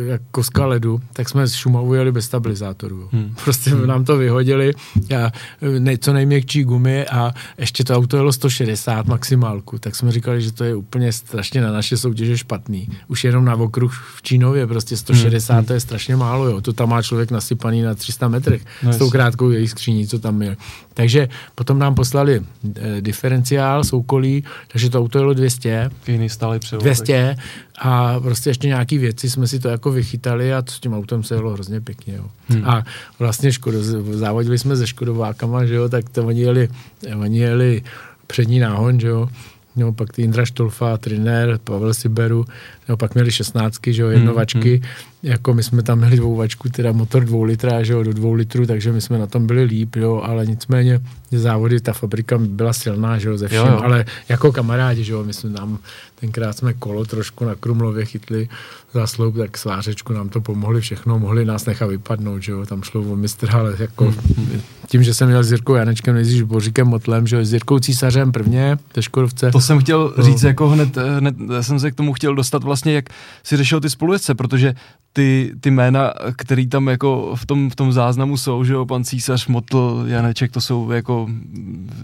[0.07, 3.09] jak koska ledu, tak jsme z jeli bez stabilizátorů.
[3.13, 3.35] Hmm.
[3.45, 3.87] Prostě hmm.
[3.87, 4.73] nám to vyhodili,
[5.17, 5.33] a
[5.79, 10.53] ne, co nejměkčí gumy a ještě to auto jelo 160 maximálku, tak jsme říkali, že
[10.53, 12.89] to je úplně strašně na naše soutěže špatný.
[13.09, 15.65] Už jenom na okruh v Čínově, prostě 160 hmm.
[15.65, 16.61] to je strašně málo, jo.
[16.61, 20.19] To tam má člověk nasypaný na 300 metrech no, s tou krátkou jejich skříní, co
[20.19, 20.57] tam je.
[20.95, 25.91] Takže potom nám poslali eh, diferenciál, soukolí, takže to auto jelo 200.
[26.07, 27.37] Jiný stále 200
[27.79, 31.35] a prostě ještě nějaký věci jsme si to jako vychytali a s tím autem se
[31.35, 32.15] jelo hrozně pěkně.
[32.15, 32.25] Jo.
[32.49, 32.65] Hmm.
[32.65, 32.85] A
[33.19, 33.79] vlastně škodo,
[34.19, 36.69] závodili jsme se Škodovákama, že jo, tak to oni jeli,
[37.17, 37.83] oni jeli
[38.27, 39.29] přední náhon, že jo,
[39.77, 42.45] No, pak ty Indra Štolfa, trenér, Pavel Siberu,
[42.89, 46.69] no, pak měli šestnáctky, že jo, jednovačky, hmm, hmm jako my jsme tam měli dvouvačku,
[46.69, 49.63] teda motor dvou litra, že jo, do dvou litrů, takže my jsme na tom byli
[49.63, 51.01] líp, jo, ale nicméně
[51.33, 53.81] závody, ta fabrika byla silná, že jo, ze všem, jo, jo.
[53.83, 55.79] ale jako kamarádi, že jo, my jsme tam,
[56.21, 58.49] tenkrát jsme kolo trošku na Krumlově chytli
[58.95, 62.83] za sloup, tak svářečku nám to pomohli všechno, mohli nás nechat vypadnout, že jo, tam
[62.83, 64.63] šlo o mistra, ale jako hmm.
[64.89, 68.33] tím, že jsem měl s Jirkou Janečkem, nejdřív Boříkem Motlem, že jo, s Jirkou Císařem
[68.33, 69.51] prvně, ve Škodovce.
[69.51, 70.25] To jsem chtěl no.
[70.25, 73.09] říct, jako hned, hned jsem se k tomu chtěl dostat vlastně, jak
[73.43, 74.75] si řešil ty spolujezdce, protože
[75.17, 79.05] ty, ty jména, který tam jako v tom, v tom záznamu jsou, že jo, pan
[79.05, 81.29] císař, Motl, Janeček, to jsou jako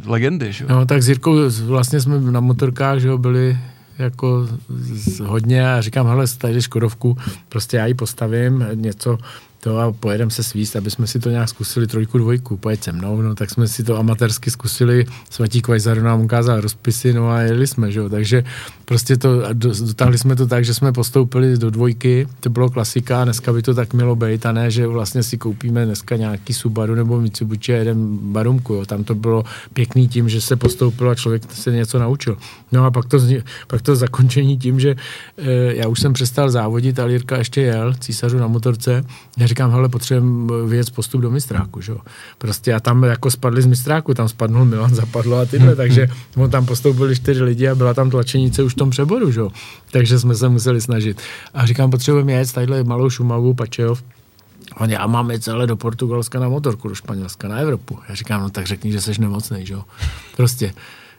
[0.06, 0.70] legendy, že jo.
[0.70, 3.58] No, tak s Jirkou vlastně jsme na motorkách, že jo, byli
[3.98, 4.48] jako
[5.24, 7.16] hodně a říkám, hele, tady Škodovku,
[7.48, 9.18] prostě já ji postavím, něco
[9.64, 12.92] to a pojedeme se svíst, aby jsme si to nějak zkusili trojku, dvojku, pojď se
[12.92, 17.40] mnou, no tak jsme si to amatérsky zkusili, svatí Kvajzar nám ukázal rozpisy, no a
[17.40, 18.44] jeli jsme, že jo, takže
[18.84, 23.52] prostě to, dotáhli jsme to tak, že jsme postoupili do dvojky, to bylo klasika, dneska
[23.52, 27.20] by to tak mělo být a ne, že vlastně si koupíme dneska nějaký Subaru nebo
[27.20, 31.42] Mitsubishi a jeden Barumku, jo, tam to bylo pěkný tím, že se postoupilo a člověk
[31.52, 32.36] se něco naučil.
[32.72, 33.18] No a pak to,
[33.66, 34.96] pak to zakončení tím, že
[35.38, 39.04] e, já už jsem přestal závodit a Jirka ještě jel, císařu na motorce,
[39.38, 41.92] já říkám, hele, potřebujeme věc postup do mistráku, že?
[42.38, 46.50] Prostě a tam jako spadli z mistráku, tam spadnul Milan Zapadlo a tyhle, takže on
[46.50, 49.40] tam postoupili čtyři lidi a byla tam tlačenice už v tom přeboru, že?
[49.90, 51.20] Takže jsme se museli snažit.
[51.54, 54.02] A říkám, potřebujeme jet tadyhle malou Šumavu, Pačejov,
[54.80, 57.98] On, já mám jet celé do Portugalska na motorku, do Španělska, na Evropu.
[58.08, 59.84] Já říkám, no tak řekni, že jsi nemocný, že jo.
[60.36, 60.72] Prostě.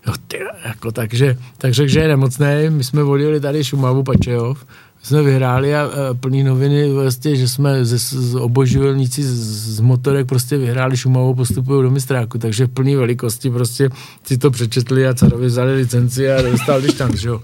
[0.08, 2.48] Jo, ty, jako, takže, tak řekl, že je nemocný.
[2.70, 4.66] My jsme vodili tady Šumavu, Pačejov
[5.04, 5.90] jsme vyhráli a,
[6.20, 9.34] plný noviny, vlastně, že jsme ze, z oboživelníci z,
[9.76, 13.90] z, motorek prostě vyhráli Šumavou, postupují do mistráku, takže plný velikosti prostě
[14.24, 17.42] si to přečetli a carovi vzali licenci a dostal distanc, že jo.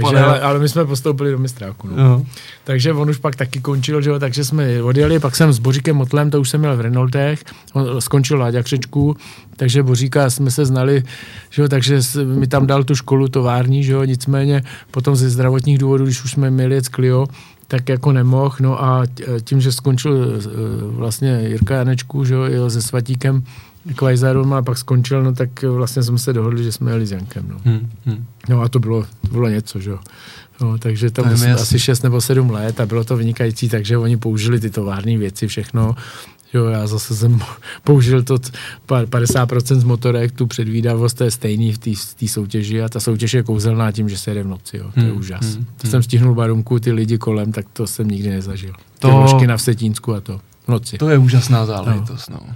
[0.00, 1.88] Takže, ale, ale my jsme postoupili do mistráku.
[1.96, 2.26] No.
[2.64, 5.96] Takže on už pak taky končil, že jo, takže jsme odjeli, pak jsem s Boříkem
[5.96, 9.16] Motlem, to už jsem měl v Renaultech, on skončil Láďa Křečku,
[9.56, 11.02] takže Boříka jsme se znali,
[11.50, 15.78] že jo, takže mi tam dal tu školu tovární, že jo, nicméně potom ze zdravotních
[15.78, 17.26] důvodů, když už jsme měli jet Clio,
[17.68, 19.02] tak jako nemohl, no a
[19.44, 20.48] tím, že skončil e,
[20.82, 23.44] vlastně Jirka Janečku, že jo, se Svatíkem,
[23.96, 27.48] Kvajzarům a pak skončil, no tak vlastně jsme se dohodli, že jsme jeli s Jankem.
[27.48, 28.24] No, hmm, hmm.
[28.48, 29.98] no a to bylo, to bylo něco, že jo.
[30.60, 34.16] No, takže to bylo asi 6 nebo 7 let a bylo to vynikající, takže oni
[34.16, 35.96] použili ty tovární věci, všechno.
[36.54, 37.40] Jo, já zase jsem
[37.84, 38.36] použil to
[38.88, 41.78] 50% z motorek, tu předvídavost, to je stejný v
[42.14, 44.90] té soutěži a ta soutěž je kouzelná tím, že se jede v noci, jo.
[44.94, 45.54] to je hmm, úžas.
[45.54, 45.90] Hmm, to hmm.
[45.90, 48.72] jsem stihnul barunku, ty lidi kolem, tak to jsem nikdy nezažil.
[48.98, 49.36] To...
[49.40, 50.98] Ty na Vsetínsku a to v noci.
[50.98, 52.38] To je úžasná záležitost, no.
[52.48, 52.54] no.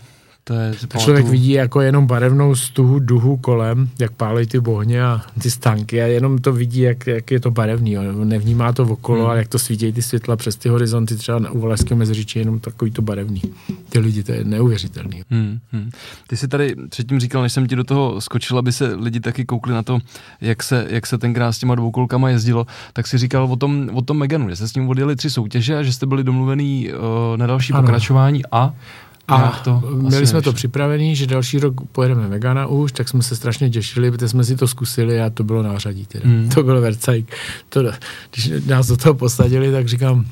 [0.49, 5.05] To je, to člověk vidí jako jenom barevnou stuhu duhu kolem, jak pálí ty bohně
[5.05, 7.93] a ty stanky a jenom to vidí, jak, jak je to barevný.
[7.93, 8.03] Jo.
[8.25, 9.31] Nevnímá to okolo, hmm.
[9.31, 12.91] ale jak to svítí ty světla přes ty horizonty, třeba na Uvalaském meziříčí, jenom takový
[12.91, 13.43] to barevný.
[13.89, 15.23] Ty lidi, to je neuvěřitelný.
[15.31, 15.59] Hmm.
[15.73, 15.91] Hmm.
[16.27, 19.45] Ty jsi tady předtím říkal, než jsem ti do toho skočil, aby se lidi taky
[19.45, 19.99] koukli na to,
[20.41, 24.03] jak se, jak se tenkrát s těma dvoukolkama jezdilo, tak si říkal o tom, o
[24.03, 27.37] tom Meganu, že jste s ním odjeli tři soutěže a že jste byli domluvený uh,
[27.37, 27.83] na další ano.
[27.83, 28.75] pokračování a
[29.29, 33.37] a to měli jsme to připravený, že další rok pojedeme Megana už, tak jsme se
[33.37, 36.07] strašně těšili, protože jsme si to zkusili a to bylo nářadí.
[36.07, 36.29] Teda.
[36.29, 36.49] Mm.
[36.49, 37.37] To byl Vercajk.
[37.69, 37.83] To,
[38.31, 40.27] když nás do toho posadili, tak říkám,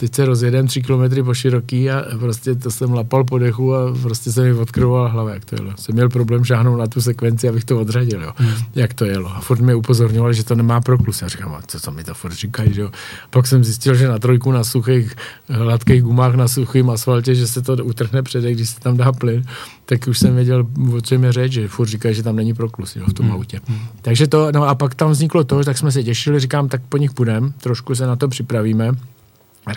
[0.00, 3.92] teď se rozjedem tři kilometry po široký a prostě to jsem lapal po dechu a
[4.02, 5.72] prostě se mi odkroval hlava, jak to jelo.
[5.76, 8.32] Jsem měl problém žáhnout na tu sekvenci, abych to odřadil, jo.
[8.36, 8.52] Hmm.
[8.74, 9.36] jak to jelo.
[9.36, 11.22] A furt mě upozorňoval, že to nemá proklus.
[11.22, 12.90] Já říkám, co, co mi to furt říkají, že jo.
[13.30, 15.14] Pak jsem zjistil, že na trojku na suchých,
[15.48, 19.44] hladkých gumách na suchém asfaltě, že se to utrhne předek, když se tam dá plyn,
[19.84, 22.96] tak už jsem věděl, o čem je řeč, že furt říkají, že tam není proklus
[22.96, 23.34] jo, v tom hmm.
[23.34, 23.60] autě.
[23.66, 23.78] Hmm.
[24.02, 26.96] Takže to, no a pak tam vzniklo to, tak jsme se těšili, říkám, tak po
[26.96, 28.92] nich půjdeme, trošku se na to připravíme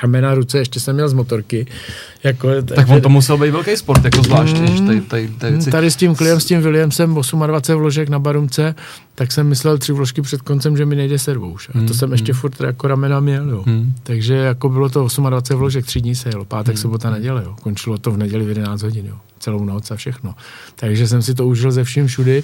[0.02, 1.66] ramena, ruce, ještě jsem měl z motorky.
[2.24, 4.58] Jako, tak on to musel být velký sport, jako zvlášť.
[4.58, 7.16] Mm, tady, tady, tady, tady, s tím Kliem, s tím Williamsem
[7.48, 8.76] 28 vložek na barumce,
[9.16, 11.70] tak jsem myslel tři vložky před koncem, že mi nejde servo už.
[11.70, 12.14] A to mm, jsem mm.
[12.14, 13.50] ještě furt jako ramena měl.
[13.50, 13.64] Jo.
[13.66, 13.94] Mm.
[14.04, 16.82] Takže jako bylo to 28 vložek, tři dní se jelo, pátek, mm.
[16.82, 17.44] sobota, neděle.
[17.46, 17.56] Jo.
[17.62, 19.06] Končilo to v neděli v 11 hodin.
[19.06, 19.16] Jo.
[19.40, 20.36] Celou noc a všechno.
[20.76, 22.44] Takže jsem si to užil ze vším všudy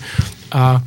[0.52, 0.82] a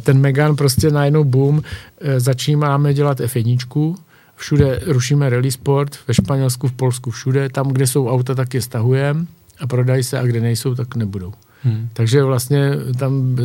[0.00, 1.62] ten Megan prostě najednou boom,
[2.00, 3.94] e, začínáme dělat F1,
[4.42, 8.62] všude rušíme rally sport, ve Španělsku, v Polsku, všude, tam, kde jsou auta, tak je
[8.62, 9.26] stahujeme
[9.60, 11.32] a prodají se a kde nejsou, tak nebudou.
[11.62, 11.88] Hmm.
[11.92, 13.36] Takže vlastně tam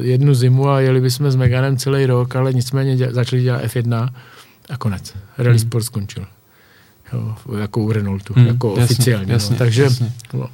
[0.00, 4.08] jednu zimu a jeli bychom s Meganem celý rok, ale nicméně děla, začali dělat F1
[4.70, 5.14] a konec.
[5.38, 5.58] Rally hmm.
[5.58, 6.26] sport skončil.
[7.12, 8.46] Jo, jako u Renaultu, hmm.
[8.46, 9.32] jako jasně, oficiálně.
[9.32, 9.58] Jasně, no.
[9.58, 10.12] Takže jasně.
[10.32, 10.48] No,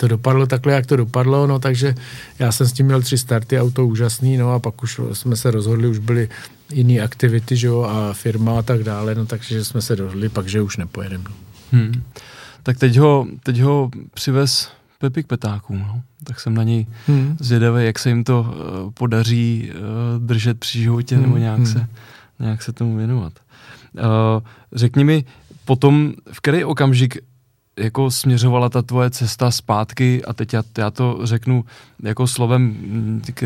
[0.00, 1.94] to dopadlo takhle, jak to dopadlo, no takže
[2.38, 5.50] já jsem s tím měl tři starty, auto úžasný, no a pak už jsme se
[5.50, 6.28] rozhodli, už byly
[6.72, 10.48] jiné aktivity, že jo, a firma a tak dále, no takže jsme se dohodli pak,
[10.48, 11.24] že už nepojedeme.
[11.28, 11.34] No.
[11.72, 12.02] Hmm.
[12.62, 16.02] Tak teď ho, teď ho přivez Pepik Petáků, no.
[16.24, 17.36] tak jsem na něj hmm.
[17.40, 21.24] zvědavý, jak se jim to uh, podaří uh, držet při životě hmm.
[21.24, 21.66] nebo nějak, hmm.
[21.66, 21.86] se,
[22.38, 23.32] nějak se tomu věnovat.
[23.94, 24.02] Uh,
[24.72, 25.24] řekni mi
[25.64, 27.18] potom, v který okamžik
[27.80, 31.64] jako směřovala ta tvoje cesta zpátky a teď já, já to řeknu
[32.02, 32.76] jako slovem,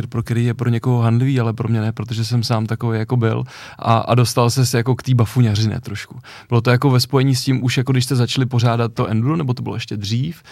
[0.08, 3.16] pro který je pro někoho handlivý, ale pro mě ne, protože jsem sám takový jako
[3.16, 3.44] byl
[3.78, 6.18] a, a dostal se jako k té bafuňařině trošku.
[6.48, 9.36] Bylo to jako ve spojení s tím už jako když jste začali pořádat to enduro,
[9.36, 10.42] nebo to bylo ještě dřív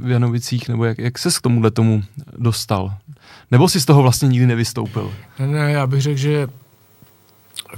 [0.00, 2.02] v Janovicích, nebo jak, jak se k tomuhle tomu
[2.38, 2.94] dostal?
[3.50, 5.12] Nebo si z toho vlastně nikdy nevystoupil?
[5.38, 6.48] Ne, ne, já bych řekl, že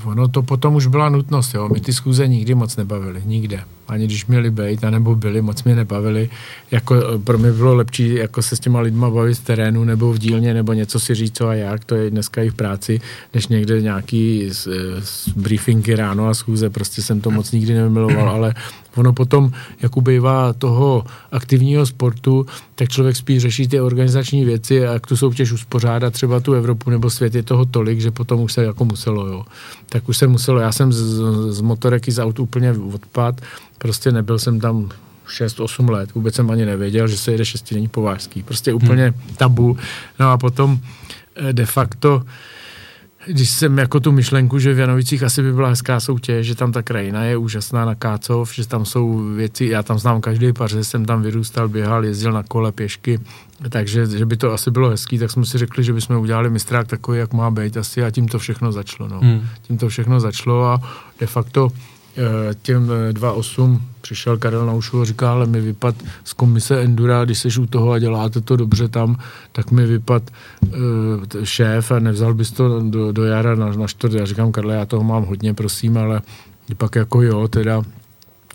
[0.04, 1.68] ono to potom už byla nutnost, jo.
[1.68, 5.76] My ty schůze nikdy moc nebavili, nikde ani když měli být, anebo byli, moc mě
[5.76, 6.30] nebavili.
[6.70, 10.12] Jako, eh, pro mě bylo lepší jako se s těma lidma bavit z terénu nebo
[10.12, 13.00] v dílně, nebo něco si říct, co a jak, to je dneska i v práci,
[13.34, 14.68] než někde nějaký z,
[15.00, 18.54] z briefingy ráno a schůze, prostě jsem to moc nikdy nemiloval, ale
[18.96, 24.92] ono potom, jak ubývá toho aktivního sportu, tak člověk spíš řeší ty organizační věci a
[24.92, 28.52] jak tu soutěž uspořádat třeba tu Evropu nebo svět je toho tolik, že potom už
[28.52, 29.44] se jako muselo, jo.
[29.88, 30.60] Tak už se muselo.
[30.60, 31.02] Já jsem z,
[31.50, 33.40] z motorek i z aut úplně odpad,
[33.78, 34.88] Prostě nebyl jsem tam
[35.28, 38.42] 6-8 let, vůbec jsem ani nevěděl, že se jede šestidenní povážský.
[38.42, 39.36] Prostě úplně hmm.
[39.36, 39.76] tabu.
[40.20, 40.78] No a potom
[41.36, 42.22] eh, de facto
[43.26, 46.72] když jsem jako tu myšlenku, že v Janovicích asi by byla hezká soutěž, že tam
[46.72, 50.84] ta krajina je úžasná na Kácov, že tam jsou věci, já tam znám každý paře,
[50.84, 53.20] jsem tam vyrůstal, běhal, jezdil na kole pěšky,
[53.68, 56.86] takže že by to asi bylo hezký, tak jsme si řekli, že bychom udělali mistrák
[56.86, 59.08] takový, jak má být asi a tím to všechno začalo.
[59.08, 59.20] No.
[59.20, 59.40] Hmm.
[59.62, 60.80] Tím to všechno začalo a
[61.20, 61.68] de facto
[62.62, 65.94] těm 2.8 přišel Karel Naušu a říká, ale mi vypad
[66.24, 69.16] z komise Endura, když seš u toho a děláte to dobře tam,
[69.52, 70.22] tak mi vypad
[70.62, 70.70] uh,
[71.44, 74.12] šéf a nevzal bys to do, do jara na, na čtvrt.
[74.12, 76.20] Já říkám, Karle, já toho mám hodně, prosím, ale
[76.76, 77.82] pak jako jo, teda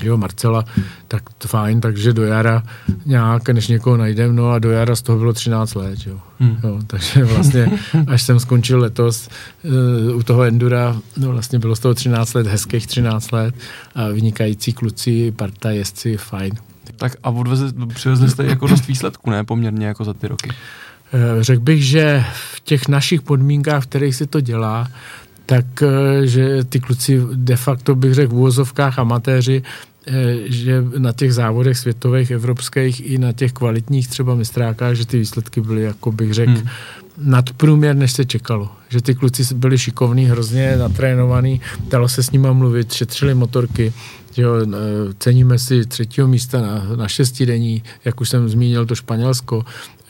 [0.06, 0.66] jo, Marcela,
[1.08, 2.64] tak to fajn, takže do jara
[3.06, 6.20] nějak, než někoho najdem, no a do jara z toho bylo 13 let, jo.
[6.40, 6.58] Hmm.
[6.64, 7.72] jo takže vlastně,
[8.08, 9.30] až jsem skončil letos
[10.10, 13.56] uh, u toho Endura, no vlastně bylo z toho 13 let, hezkých 13 let
[13.96, 16.54] a vynikající kluci, parta, jezdci, fajn.
[16.96, 20.50] Tak a odveze, přivezli jste jako dost výsledků, ne, poměrně jako za ty roky?
[21.14, 24.88] Eh, řekl bych, že v těch našich podmínkách, v kterých se to dělá,
[25.46, 29.64] tak eh, že ty kluci de facto bych řekl v úvozovkách amatéři,
[30.46, 35.62] že na těch závodech světových, evropských i na těch kvalitních třeba mistrákách, že ty výsledky
[35.62, 36.68] byly, jako bych řekl, hmm.
[37.18, 38.70] Nadprůměr, než se čekalo.
[38.90, 43.94] Že ty kluci byli šikovní, hrozně natrénovaní, dalo se s nimi mluvit, šetřili motorky,
[44.38, 44.68] jo, eh,
[45.20, 49.66] ceníme si třetího místa na, na šestidení, jak už jsem zmínil to Španělsko,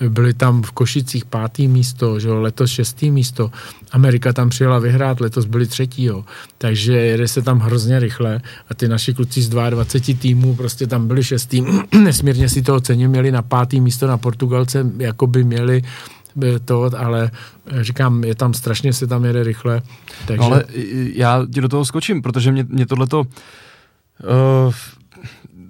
[0.09, 3.51] byli tam v Košicích pátý místo, že jo, letos šestý místo.
[3.91, 6.25] Amerika tam přijela vyhrát, letos byli třetí, jo.
[6.57, 11.07] takže jede se tam hrozně rychle a ty naši kluci z 22 týmů prostě tam
[11.07, 11.63] byli šestý.
[12.03, 15.83] Nesmírně si to cením, měli na pátý místo na Portugalce, jako by měli
[16.65, 17.31] to, ale
[17.81, 19.81] říkám, je tam strašně se tam jede rychle.
[20.27, 20.41] Takže...
[20.41, 20.63] No ale
[21.13, 24.73] já ti do toho skočím, protože mě, mě tohleto uh,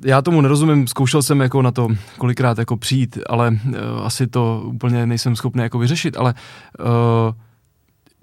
[0.05, 1.87] já tomu nerozumím, zkoušel jsem jako na to
[2.17, 6.33] kolikrát jako přijít, ale uh, asi to úplně nejsem schopný jako vyřešit, ale
[6.79, 6.85] uh,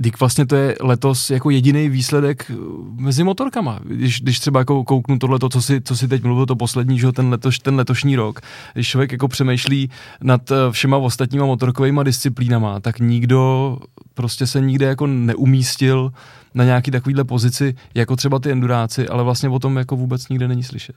[0.03, 2.53] Dík vlastně to je letos jako jediný výsledek
[2.97, 3.81] mezi motorkama.
[3.85, 7.13] Když, když třeba jako kouknu tohle, co si, co si teď mluvil, to poslední, že
[7.13, 8.41] ten, letoš, ten letošní rok,
[8.73, 9.91] když člověk jako přemýšlí
[10.23, 13.79] nad všema ostatníma motorkovými disciplínama, tak nikdo
[14.15, 16.13] prostě se nikde jako neumístil
[16.55, 20.49] na nějaký takovýhle pozici, jako třeba ty enduráci, ale vlastně o tom jako vůbec nikde
[20.49, 20.97] není slyšet.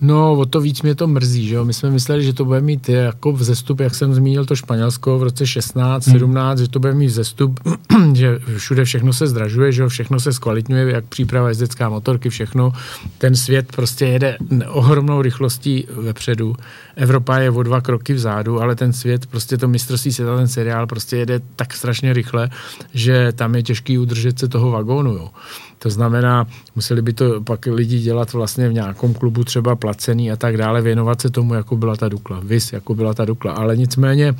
[0.00, 1.64] No, o to víc mě to mrzí, že jo?
[1.64, 5.22] My jsme mysleli, že to bude mít jako vzestup, jak jsem zmínil to Španělsko v
[5.22, 6.14] roce 16, hmm.
[6.14, 7.60] 17, že to bude mít vzestup,
[8.12, 9.88] že všude všechno se zdražuje, že jo?
[9.88, 12.72] Všechno se zkvalitňuje, jak příprava jezdecká motorky, všechno.
[13.18, 14.38] Ten svět prostě jede
[14.68, 16.56] ohromnou rychlostí vepředu.
[16.96, 20.86] Evropa je o dva kroky vzadu, ale ten svět, prostě to mistrovství světa, ten seriál
[20.86, 22.50] prostě jede tak strašně rychle,
[22.94, 25.30] že tam je těžký udržet se toho vagónu, jo.
[25.78, 30.36] To znamená, museli by to pak lidi dělat vlastně v nějakém klubu třeba placený a
[30.36, 33.52] tak dále, věnovat se tomu, jako byla ta Dukla, vys, jako byla ta Dukla.
[33.52, 34.34] Ale nicméně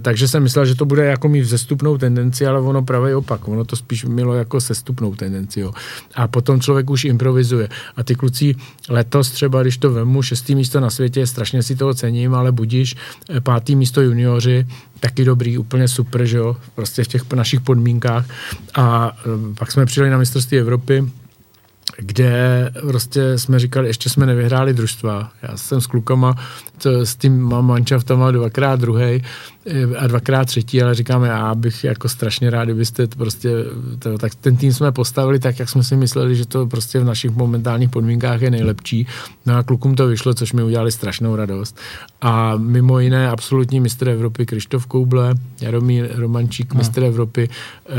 [0.00, 3.48] takže jsem myslel, že to bude jako mít vzestupnou tendenci, ale ono pravý opak.
[3.48, 5.60] Ono to spíš mělo jako sestupnou tendenci.
[5.60, 5.72] Jo.
[6.14, 7.68] A potom člověk už improvizuje.
[7.96, 8.54] A ty kluci
[8.88, 12.96] letos třeba, když to vemu, šestý místo na světě, strašně si toho cením, ale budíš
[13.30, 14.66] e, pátý místo junioři,
[15.00, 18.26] taky dobrý, úplně super, že jo, prostě v těch našich podmínkách.
[18.74, 19.16] A
[19.50, 21.04] e, pak jsme přijeli na mistrovství Evropy,
[21.98, 25.30] kde prostě jsme říkali, ještě jsme nevyhráli družstva.
[25.42, 26.34] Já jsem s klukama,
[26.78, 29.22] to, s tím mám manšaftama dvakrát druhý
[29.66, 33.50] Eh, a dvakrát třetí, ale říkáme, já bych jako strašně rád, kdybyste prostě,
[33.98, 37.04] to, tak ten tým jsme postavili tak, jak jsme si mysleli, že to prostě v
[37.04, 39.06] našich momentálních podmínkách je nejlepší.
[39.46, 41.78] No a klukům to vyšlo, což mi udělali strašnou radost.
[42.24, 46.78] A mimo jiné absolutní mistr Evropy Krištof Kouble, Jaromír Romančík, no.
[46.78, 47.48] mistr Evropy,
[47.88, 47.92] eh,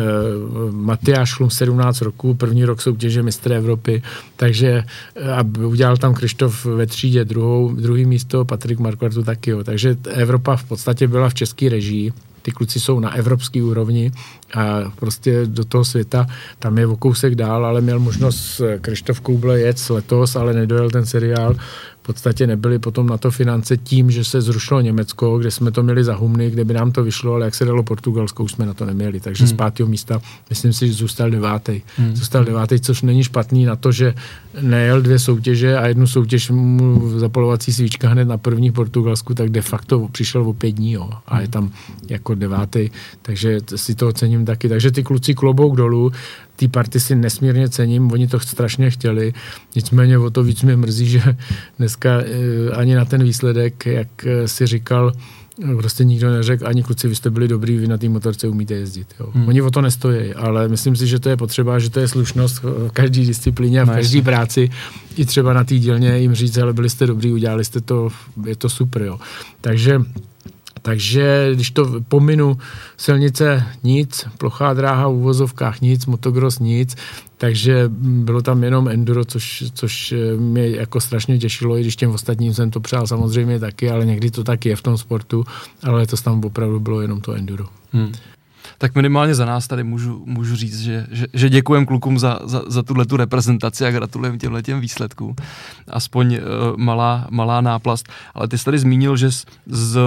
[0.71, 4.01] Matyáš Šlum 17 roků, první rok soutěže mistr Evropy,
[4.35, 4.83] takže
[5.15, 9.63] eh, a udělal tam Krištof ve třídě druhou, druhý místo, Patrik Markvartu taky, jo.
[9.63, 12.13] takže Evropa v podstatě byla v České český režii.
[12.41, 14.11] Ty kluci jsou na evropské úrovni
[14.53, 16.27] a prostě do toho světa,
[16.59, 21.05] tam je o kousek dál, ale měl možnost Krištof Kouble jet letos, ale nedojel ten
[21.05, 21.55] seriál
[22.07, 26.03] podstatě nebyly potom na to finance tím, že se zrušilo Německo, kde jsme to měli
[26.03, 28.73] za humny, kde by nám to vyšlo, ale jak se dalo Portugalsko, už jsme na
[28.73, 29.19] to neměli.
[29.19, 29.47] Takže hmm.
[29.49, 31.81] z pátého místa, myslím si, že zůstal devátý.
[31.97, 32.15] Hmm.
[32.15, 34.13] Zůstal devátý, což není špatný na to, že
[34.61, 39.61] nejel dvě soutěže a jednu soutěž mu zapalovací svíčka hned na první Portugalsku, tak de
[39.61, 41.71] facto přišel o pět dní jo, a je tam
[42.09, 42.89] jako devátý,
[43.21, 44.69] takže si to ocením taky.
[44.69, 46.11] Takže ty kluci klobouk dolů,
[46.55, 49.33] ty party si nesmírně cením, oni to strašně chtěli,
[49.75, 51.21] nicméně o to víc mě mrzí, že
[51.79, 55.11] dneska eh, ani na ten výsledek, jak eh, si říkal,
[55.77, 59.07] prostě nikdo neřekl, ani kluci, vy jste byli dobrý, vy na té motorce umíte jezdit.
[59.19, 59.29] Jo.
[59.33, 59.47] Hmm.
[59.47, 62.63] Oni o to nestojí, ale myslím si, že to je potřeba, že to je slušnost
[62.63, 64.69] v každé disciplíně a v no, každé práci.
[65.17, 68.09] I třeba na té dílně jim říct, ale byli jste dobrý, udělali jste to,
[68.45, 69.01] je to super.
[69.01, 69.19] Jo.
[69.61, 70.01] Takže
[70.85, 72.57] takže když to pominu,
[72.97, 76.95] silnice nic, plochá dráha v uvozovkách nic, motocross nic,
[77.37, 82.53] takže bylo tam jenom enduro, což, což mě jako strašně těšilo, i když těm ostatním
[82.53, 85.43] jsem to přál samozřejmě taky, ale někdy to tak je v tom sportu,
[85.83, 87.65] ale to tam opravdu bylo jenom to enduro.
[87.91, 88.11] Hmm.
[88.77, 92.61] Tak minimálně za nás tady můžu, můžu říct, že, že, že děkujem klukům za, za,
[92.67, 95.35] za tuhle tu reprezentaci a gratulujem těmhle těm výsledkům.
[95.87, 98.09] Aspoň uh, malá, malá náplast.
[98.33, 99.99] Ale ty jsi tady zmínil, že z, z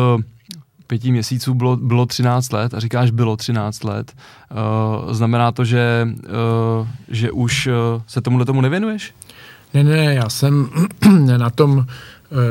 [0.89, 4.13] pěti měsíců bylo, bylo 13 let a říkáš bylo 13 let.
[5.07, 6.09] Uh, znamená to, že,
[6.81, 9.15] uh, že už uh, se tomuhle tomu nevěnuješ?
[9.75, 10.69] Ne, ne, já jsem
[11.37, 11.87] na tom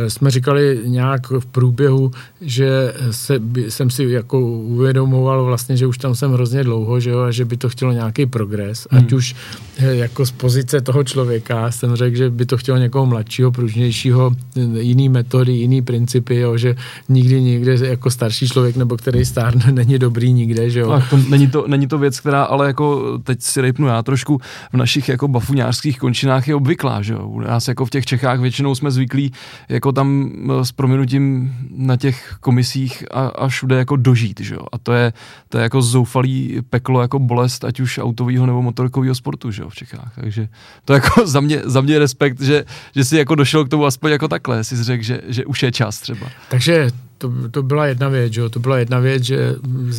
[0.07, 2.11] jsme říkali nějak v průběhu,
[2.41, 7.09] že se, by, jsem si jako uvědomoval vlastně, že už tam jsem hrozně dlouho, že
[7.09, 8.99] jo, a že by to chtělo nějaký progres, hmm.
[8.99, 9.35] ať už
[9.77, 14.35] eh, jako z pozice toho člověka jsem řekl, že by to chtělo někoho mladšího, pružnějšího,
[14.79, 16.75] jiný metody, jiný principy, jo, že
[17.09, 20.89] nikdy nikde jako starší člověk nebo který stárne není dobrý nikde, že jo.
[20.89, 24.41] Tak to, není, to, není to věc, která ale jako teď si rejpnu já trošku
[24.73, 27.27] v našich jako bafuňářských končinách je obvyklá, že jo.
[27.27, 29.31] U nás jako v těch Čechách většinou jsme zvyklí
[29.69, 34.65] jako tam eh, s prominutím na těch komisích a, a všude jako dožít, že jo.
[34.71, 35.13] A to je,
[35.49, 39.69] to je jako zoufalý peklo, jako bolest, ať už autového nebo motorkového sportu, že jo,
[39.69, 40.11] v Čechách.
[40.15, 40.47] Takže
[40.85, 42.65] to jako za mě, za mě respekt, že,
[42.95, 45.71] že si jako došel k tomu aspoň jako takhle, si řekl, že, že už je
[45.71, 46.27] čas třeba.
[46.49, 48.49] Takže to, to byla jedna věc, jo?
[48.49, 49.55] to byla jedna věc, že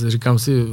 [0.07, 0.65] říkám si,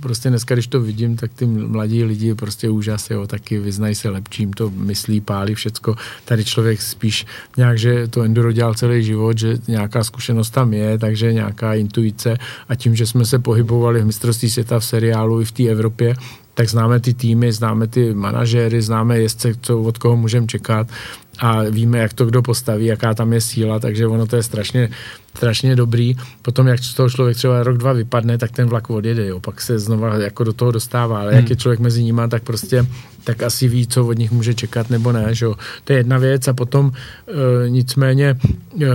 [0.00, 4.08] prostě dneska, když to vidím, tak ty mladí lidi prostě úžas, jo, taky vyznají se
[4.08, 5.96] lepším, to myslí, pálí všecko.
[6.24, 7.26] Tady člověk spíš
[7.56, 12.38] nějak, že to enduro dělal celý život, že nějaká zkušenost tam je, takže nějaká intuice
[12.68, 16.14] a tím, že jsme se pohybovali v mistrovství světa v seriálu i v té Evropě,
[16.54, 20.88] tak známe ty týmy, známe ty manažéry, známe jezdce, co od koho můžeme čekat
[21.38, 24.88] a víme, jak to kdo postaví, jaká tam je síla, takže ono to je strašně,
[25.36, 26.16] strašně dobrý.
[26.42, 29.40] Potom, jak z toho člověk třeba rok, dva vypadne, tak ten vlak odjede, jo.
[29.40, 31.40] pak se znova jako do toho dostává, ale hmm.
[31.40, 32.86] jak je člověk mezi nimi, tak prostě
[33.24, 35.34] tak asi ví, co od nich může čekat nebo ne.
[35.34, 35.46] Že.
[35.84, 38.86] To je jedna věc a potom e, nicméně e,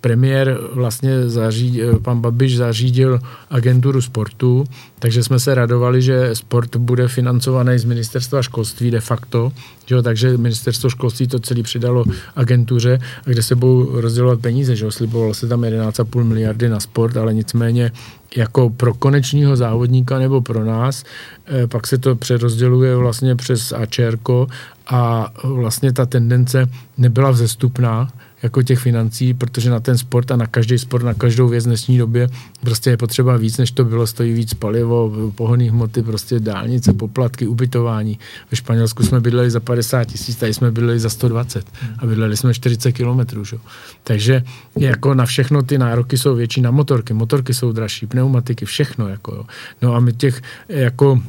[0.00, 4.64] premiér vlastně zařídil, pan Babiš zařídil agenturu sportu,
[4.98, 9.52] takže jsme se radovali, že sport bude financovaný z ministerstva školství de facto,
[9.86, 12.04] že takže ministerstvo školství to celé přidalo
[12.36, 17.34] agentuře, kde se budou rozdělovat peníze, že slibovalo se tam 11,5 miliardy na sport, ale
[17.34, 17.92] nicméně
[18.36, 21.04] jako pro konečního závodníka nebo pro nás,
[21.46, 24.46] eh, pak se to přerozděluje vlastně přes AČRko
[24.86, 26.68] a vlastně ta tendence
[26.98, 28.08] nebyla vzestupná,
[28.42, 31.66] jako těch financí, protože na ten sport a na každý sport, na každou věc v
[31.66, 32.28] dnešní době
[32.60, 37.46] prostě je potřeba víc, než to bylo, stojí víc palivo, pohonné hmoty, prostě dálnice, poplatky,
[37.46, 38.18] ubytování.
[38.50, 41.66] Ve Španělsku jsme bydleli za 190 tisíc, tady jsme byli za 120
[41.98, 43.44] a bydleli jsme 40 kilometrů.
[43.44, 43.56] Že?
[44.04, 44.42] Takže
[44.78, 49.08] jako na všechno ty nároky jsou větší na motorky, motorky jsou dražší, pneumatiky, všechno.
[49.08, 49.44] Jako, jo.
[49.82, 51.22] No a my těch jako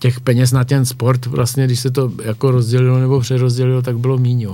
[0.00, 4.18] těch peněz na ten sport, vlastně, když se to jako rozdělilo nebo přerozdělilo, tak bylo
[4.18, 4.48] míň.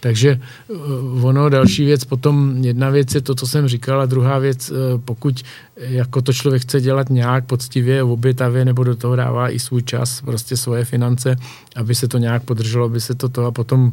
[0.00, 4.38] Takže uh, ono, další věc, potom jedna věc je to, co jsem říkal, a druhá
[4.38, 5.42] věc, uh, pokud
[5.76, 10.20] jako to člověk chce dělat nějak poctivě, obětavě, nebo do toho dává i svůj čas,
[10.20, 11.36] prostě svoje finance,
[11.76, 13.90] aby se to nějak podrželo, aby se to to a potom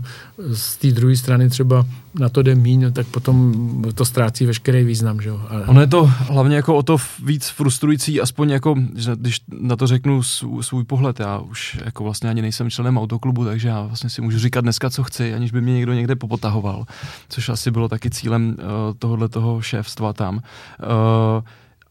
[0.53, 1.85] z té druhé strany třeba
[2.19, 3.55] na to jde míň, tak potom
[3.95, 5.21] to ztrácí veškerý význam.
[5.21, 5.31] Že?
[5.49, 5.65] Ale...
[5.65, 8.75] Ono je to hlavně jako o to víc frustrující, aspoň jako,
[9.15, 10.23] když na to řeknu
[10.61, 14.39] svůj pohled, já už jako vlastně ani nejsem členem autoklubu, takže já vlastně si můžu
[14.39, 16.85] říkat dneska, co chci, aniž by mě někdo někde popotahoval,
[17.29, 18.65] což asi bylo taky cílem uh,
[18.99, 20.35] tohohle toho šéfstva tam.
[20.35, 20.41] Uh,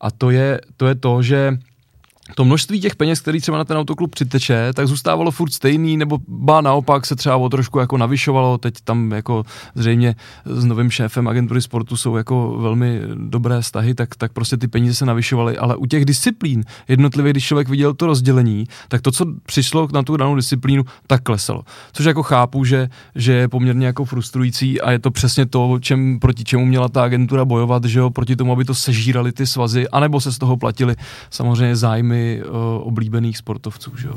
[0.01, 1.59] a to je, to je to, že
[2.35, 6.19] to množství těch peněz, který třeba na ten autoklub přiteče, tak zůstávalo furt stejný, nebo
[6.29, 10.15] ba naopak se třeba o trošku jako navyšovalo, teď tam jako zřejmě
[10.45, 14.95] s novým šéfem agentury sportu jsou jako velmi dobré vztahy, tak, tak prostě ty peníze
[14.95, 19.27] se navyšovaly, ale u těch disciplín jednotlivě, když člověk viděl to rozdělení, tak to, co
[19.47, 21.63] přišlo na tu danou disciplínu, tak klesalo.
[21.93, 26.19] Což jako chápu, že, že je poměrně jako frustrující a je to přesně to, čem,
[26.21, 29.89] proti čemu měla ta agentura bojovat, že jo, proti tomu, aby to sežírali ty svazy,
[29.89, 30.97] anebo se z toho platili
[31.31, 33.93] samozřejmě zájmy uh, oblíbených sportovců.
[33.97, 34.15] Že jo,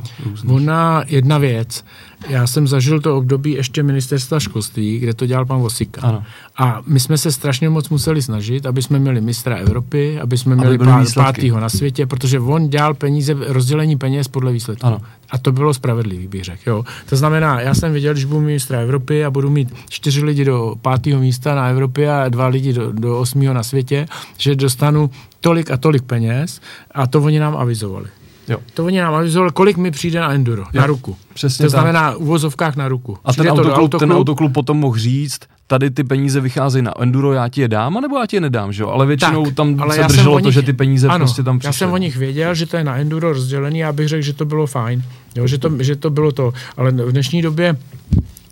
[0.47, 1.85] Ona jedna věc,
[2.29, 6.01] já jsem zažil to období ještě ministerstva školství, kde to dělal pan Vosika.
[6.01, 6.23] Ano.
[6.57, 10.55] A my jsme se strašně moc museli snažit, aby jsme měli mistra Evropy, aby jsme
[10.55, 14.85] měli pá, pátýho na světě, protože on dělal peníze, rozdělení peněz podle výsledků.
[14.85, 15.01] Ano.
[15.29, 16.61] A to bylo spravedlivý, bych řekl.
[16.69, 16.83] Jo.
[17.09, 20.75] To znamená, já jsem viděl, když budu ministra Evropy a budu mít čtyři lidi do
[20.81, 24.05] pátého místa na Evropě a dva lidi do, do osmého na světě,
[24.37, 25.09] že dostanu
[25.41, 26.61] tolik a tolik peněz
[26.91, 28.07] a to oni nám avizovali.
[28.47, 28.57] Jo.
[28.73, 30.81] To oni nám avizovali, kolik mi přijde na enduro, jo.
[30.81, 31.17] na ruku.
[31.33, 31.81] Přesně to tak.
[31.81, 33.17] znamená v uvozovkách na ruku.
[33.25, 37.33] A ten autoklub, autoklub, ten autoklub potom mohl říct, tady ty peníze vycházejí na enduro,
[37.33, 38.89] já ti je dám, anebo já ti je nedám, že jo?
[38.89, 41.59] Ale většinou tak, tam ale se drželo nich, to, že ty peníze ano, prostě tam
[41.59, 41.69] přišly.
[41.69, 44.33] Já jsem o nich věděl, že to je na enduro rozdělený, já bych řekl, že
[44.33, 45.03] to bylo fajn,
[45.35, 45.47] jo?
[45.47, 46.53] Že, to, že to bylo to.
[46.77, 47.77] Ale v dnešní době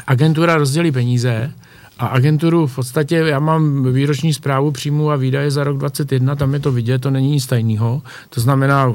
[0.08, 1.52] agentura rozdělí peníze,
[2.00, 6.54] a agenturu v podstatě, já mám výroční zprávu příjmu a výdaje za rok 2021, tam
[6.54, 8.02] je to vidět, to není nic tajného.
[8.30, 8.94] To znamená,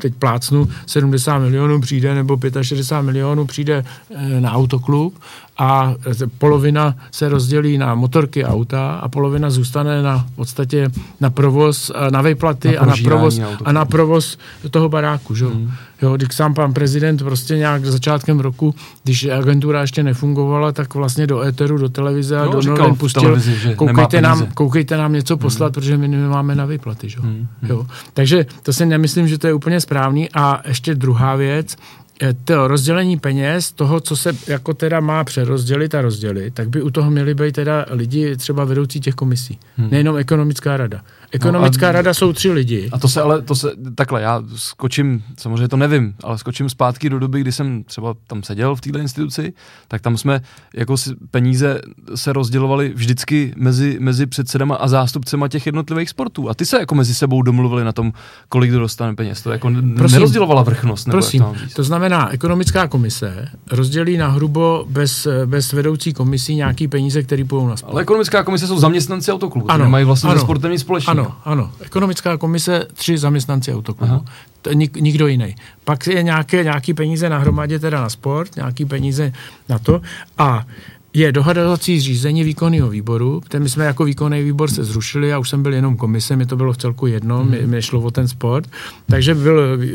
[0.00, 5.14] teď plácnu, 70 milionů přijde nebo 65 milionů přijde eh, na autoklub
[5.60, 5.94] a
[6.38, 10.90] polovina se rozdělí na motorky auta a polovina zůstane na v podstatě
[11.20, 14.38] na provoz, na vejplaty na a, na provoz, a na provoz
[14.70, 15.34] toho baráku.
[15.34, 15.46] Že?
[15.46, 15.70] Hmm.
[16.02, 21.26] Jo, když sám pan prezident prostě nějak začátkem roku, když agentura ještě nefungovala, tak vlastně
[21.26, 25.66] do éteru, do televize a do novin pustil, televizi, koukejte, nám, koukejte nám něco poslat,
[25.66, 25.72] hmm.
[25.72, 27.08] protože my nemáme na výplaty.
[27.08, 27.20] Že?
[27.20, 27.46] Hmm.
[27.68, 27.86] Jo.
[28.14, 30.28] Takže to si nemyslím, že to je úplně správný.
[30.34, 31.99] A ještě druhá věc, Eh,
[32.44, 36.90] to rozdělení peněz, toho, co se jako teda má přerozdělit a rozdělit, tak by u
[36.90, 39.58] toho měli být teda lidi třeba vedoucí těch komisí.
[39.76, 39.90] Hmm.
[39.90, 41.02] Nejenom ekonomická rada.
[41.32, 42.88] Ekonomická no a, rada jsou tři lidi.
[42.92, 47.10] A to se ale, to se, takhle, já skočím, samozřejmě to nevím, ale skočím zpátky
[47.10, 49.52] do doby, kdy jsem třeba tam seděl v této instituci,
[49.88, 50.40] tak tam jsme
[50.74, 50.94] jako
[51.30, 51.80] peníze
[52.14, 56.50] se rozdělovali vždycky mezi, mezi předsedama a zástupcema těch jednotlivých sportů.
[56.50, 58.12] A ty se jako mezi sebou domluvili na tom,
[58.48, 59.42] kolik kdo dostane peněz.
[59.42, 61.06] To jako prosím, nerozdělovala vrchnost.
[61.06, 66.88] Nebo prosím, to, to znamená, ekonomická komise rozdělí na hrubo bez, bez vedoucí komisí nějaký
[66.88, 67.92] peníze, které půjdou na sport.
[67.92, 71.19] Ale ekonomická komise jsou zaměstnanci autoklubu, ano, nemají vlastně ano, sportem nic společného.
[71.20, 71.72] Ano, ano.
[71.80, 74.24] Ekonomická komise, tři zaměstnanci autoklubu.
[74.62, 75.54] To nik, nikdo jiný.
[75.84, 79.32] Pak je nějaké, nějaký peníze na hromadě teda na sport, nějaký peníze
[79.68, 80.00] na to
[80.38, 80.66] a
[81.14, 85.48] je dohadovací řízení výkonného výboru, který my jsme jako výkonný výbor se zrušili, já už
[85.48, 87.70] jsem byl jenom komise, mi to bylo v celku jedno, hmm.
[87.70, 88.68] mi šlo o ten sport,
[89.06, 89.86] takže byl eh,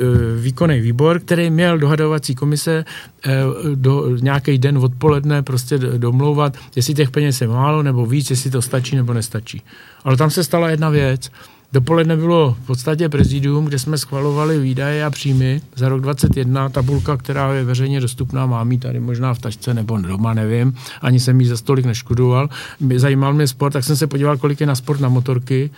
[0.42, 2.86] výkonný výbor, který měl dohadovací komise
[3.26, 3.32] eh,
[3.76, 8.62] do nějaký den odpoledne prostě domlouvat, jestli těch peněz je málo nebo víc, jestli to
[8.62, 9.62] stačí nebo nestačí.
[10.04, 11.32] Ale tam se stala jedna věc,
[11.74, 16.70] Dopoledne bylo v podstatě prezidium, kde jsme schvalovali výdaje a příjmy za rok 2021.
[16.70, 20.76] Tabulka, která je veřejně dostupná, mám ji tady možná v tašce nebo doma, nevím.
[21.02, 22.50] Ani jsem ji za stolik neškodoval.
[22.96, 25.70] Zajímal mě sport, tak jsem se podíval, kolik je na sport na motorky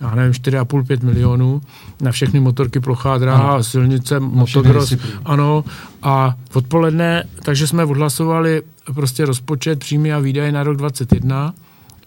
[0.00, 1.60] já nevím, 4,5-5 milionů
[2.00, 3.64] na všechny motorky, plochá dráha, ano.
[3.64, 5.64] silnice, motocross, ano,
[6.02, 8.62] a odpoledne, takže jsme odhlasovali
[8.94, 11.54] prostě rozpočet, příjmy a výdaje na rok 2021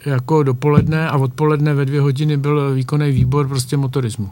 [0.08, 4.30] jako dopoledne a odpoledne ve dvě hodiny byl výkonný výbor prostě motorismu.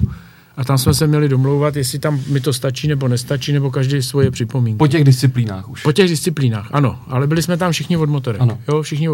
[0.58, 4.02] A tam jsme se měli domlouvat, jestli tam mi to stačí nebo nestačí, nebo každý
[4.02, 4.78] svoje připomínky.
[4.78, 5.84] Po těch disciplínách už.
[5.84, 7.00] Po těch disciplínách, ano.
[7.08, 8.42] Ale byli jsme tam všichni od motorek.
[8.42, 8.58] Ano.
[8.68, 9.10] Jo, všichni,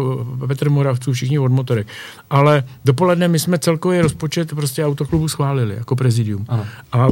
[0.46, 1.86] Petr Moravců, všichni od motorek.
[2.30, 6.44] Ale dopoledne my jsme celkový rozpočet prostě autoklubu schválili jako prezidium.
[6.48, 6.66] Ano.
[6.92, 7.08] A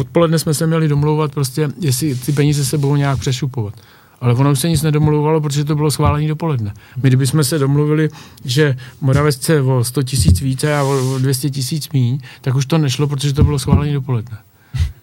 [0.00, 3.74] odpoledne jsme se měli domlouvat prostě, jestli ty peníze se budou nějak přešupovat.
[4.20, 6.74] Ale ono už se nic nedomluvalo, protože to bylo schválení dopoledne.
[7.02, 8.08] My kdybychom se domluvili,
[8.44, 12.78] že Moravec chce o 100 tisíc více a o 200 tisíc míň, tak už to
[12.78, 14.38] nešlo, protože to bylo schválení dopoledne.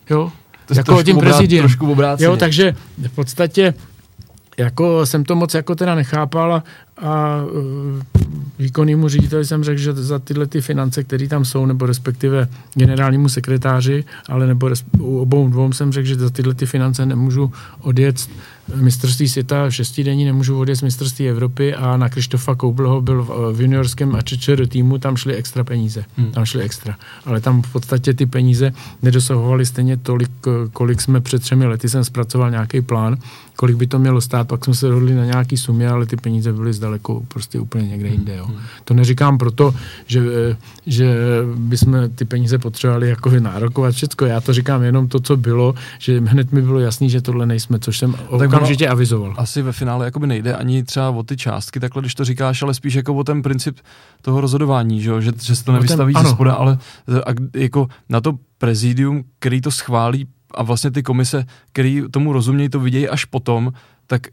[0.10, 0.32] Jo?
[0.66, 1.62] To jako tím prezidiem.
[1.62, 2.76] Trošku Jo, takže
[3.08, 3.74] v podstatě
[4.58, 6.64] jako jsem to moc jako teda nechápal a,
[6.98, 7.42] a
[8.20, 8.24] e,
[8.60, 13.30] výkonnému řediteli jsem řekl, že za tyhle ty finance, které tam jsou, nebo respektive generálnímu
[13.30, 18.30] sekretáři, ale nebo u obou dvou jsem řekl, že za tyhle ty finance nemůžu odjet
[18.76, 23.54] mistrovství světa v šestidenní, nemůžu odjet z mistrovství Evropy a na Krištofa Koublho byl v,
[23.58, 26.06] v juniorském a ČČR týmu, tam šly extra peníze.
[26.18, 26.32] Hmm.
[26.32, 26.98] Tam šly extra.
[27.26, 30.32] Ale tam v podstatě ty peníze nedosahovaly stejně tolik,
[30.74, 33.18] kolik jsme před třemi lety jsem zpracoval nějaký plán,
[33.62, 36.54] kolik by to mělo stát, pak jsme se dohodli na nějaký sumě, ale ty peníze
[36.54, 38.36] byly zdaleko prostě úplně někde jinde.
[38.36, 38.46] Jo.
[38.46, 38.58] Hmm.
[38.84, 39.74] To neříkám proto,
[40.06, 40.22] že,
[40.86, 41.16] že
[41.56, 44.28] bychom ty peníze potřebovali jako nárokovat všechno.
[44.28, 47.80] Já to říkám jenom to, co bylo, že hned mi bylo jasný, že tohle nejsme,
[47.80, 49.34] což jsem tak okamžitě avizoval.
[49.38, 52.74] Asi ve finále jakoby nejde ani třeba o ty částky, takhle, když to říkáš, ale
[52.74, 53.78] spíš jako o ten princip
[54.22, 56.78] toho rozhodování, že, že, že se to nevystaví ze spoda, ale
[57.26, 62.70] a, jako na to prezidium, který to schválí a vlastně ty komise, který tomu rozumějí,
[62.70, 63.74] to vidějí až potom,
[64.08, 64.28] tak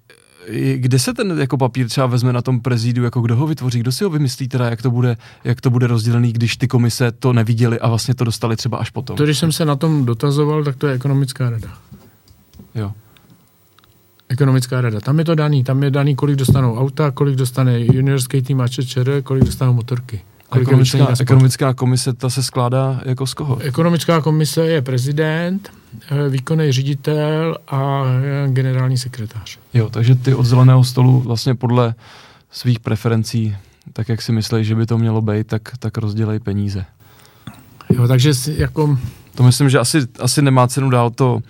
[0.74, 3.92] kde se ten jako papír třeba vezme na tom prezidiu, jako kdo ho vytvoří, kdo
[3.92, 7.32] si ho vymyslí teda, jak to bude, jak to bude rozdělený, když ty komise to
[7.32, 9.16] neviděli a vlastně to dostali třeba až potom?
[9.16, 11.68] To, když jsem se na tom dotazoval, tak to je ekonomická rada.
[12.74, 12.92] Jo.
[14.28, 15.00] Ekonomická rada.
[15.00, 15.64] Tam je to daný.
[15.64, 20.20] Tam je daný, kolik dostanou auta, kolik dostane juniorský tým a ČČR, kolik dostanou motorky.
[20.56, 23.58] Ekonomická, ekonomická komise, ta se skládá jako z koho?
[23.58, 25.72] Ekonomická komise je prezident,
[26.10, 29.58] eh, výkonný ředitel a eh, generální sekretář.
[29.74, 31.94] Jo, takže ty od zeleného stolu vlastně podle
[32.50, 33.56] svých preferencí,
[33.92, 36.84] tak jak si myslíš, že by to mělo být, tak, tak rozdělej peníze.
[37.90, 38.98] Jo, takže jako...
[39.34, 41.40] To myslím, že asi, asi nemá cenu dál to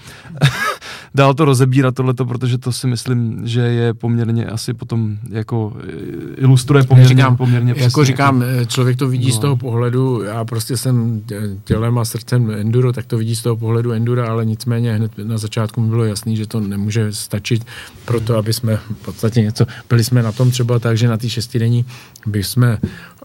[1.14, 5.90] dál to rozebírat tohleto, protože to si myslím, že je poměrně asi potom jako eh,
[6.36, 7.86] ilustruje poměrně, říkám, poměrně přesně.
[7.86, 9.34] Jako říkám, jako, člověk to vidí no.
[9.34, 11.22] z toho pohledu, já prostě jsem
[11.64, 15.38] tělem a srdcem enduro, tak to vidí z toho pohledu endura, ale nicméně hned na
[15.38, 17.64] začátku mi bylo jasný, že to nemůže stačit
[18.04, 21.16] pro to, aby jsme v podstatě něco, byli jsme na tom třeba tak, že na
[21.16, 21.84] té šestidenní
[22.28, 22.78] by jsme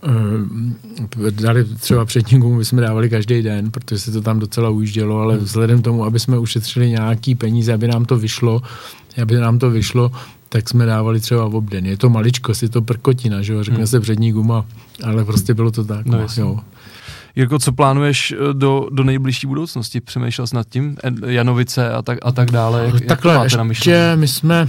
[0.04, 4.70] uh, dali třeba přední gumu, by jsme dávali každý den, protože se to tam docela
[4.70, 8.62] ujíždělo, ale vzhledem tomu, aby jsme ušetřili nějaký peníze, aby nám to vyšlo,
[9.22, 10.12] aby nám to vyšlo,
[10.49, 11.86] tak jsme dávali třeba v obden.
[11.86, 13.88] Je to maličko, je to prkotina, že jo, řekne hmm.
[13.88, 14.66] se přední guma,
[15.04, 16.06] ale prostě bylo to tak.
[16.06, 16.60] No, jo.
[17.36, 20.01] Jirko, co plánuješ eh, do, do nejbližší budoucnosti?
[20.01, 20.97] Přemýšlel jsi nad tím?
[21.25, 22.86] Janovice a tak, a tak dále?
[22.86, 24.67] Jak, Takhle, jak to ještě my jsme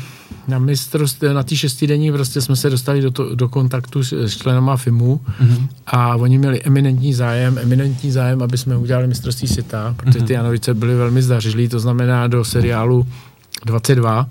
[0.49, 4.37] na mistrovství, na té šestidenní prostě jsme se dostali do, to, do kontaktu s, s
[4.37, 5.69] členama FIMu mm-hmm.
[5.87, 10.33] a oni měli eminentní zájem, eminentní zájem, aby jsme udělali mistrovství světa, protože ty mhm.
[10.33, 13.07] Janovice byly velmi zdařilí, to znamená do seriálu
[13.65, 14.29] 22,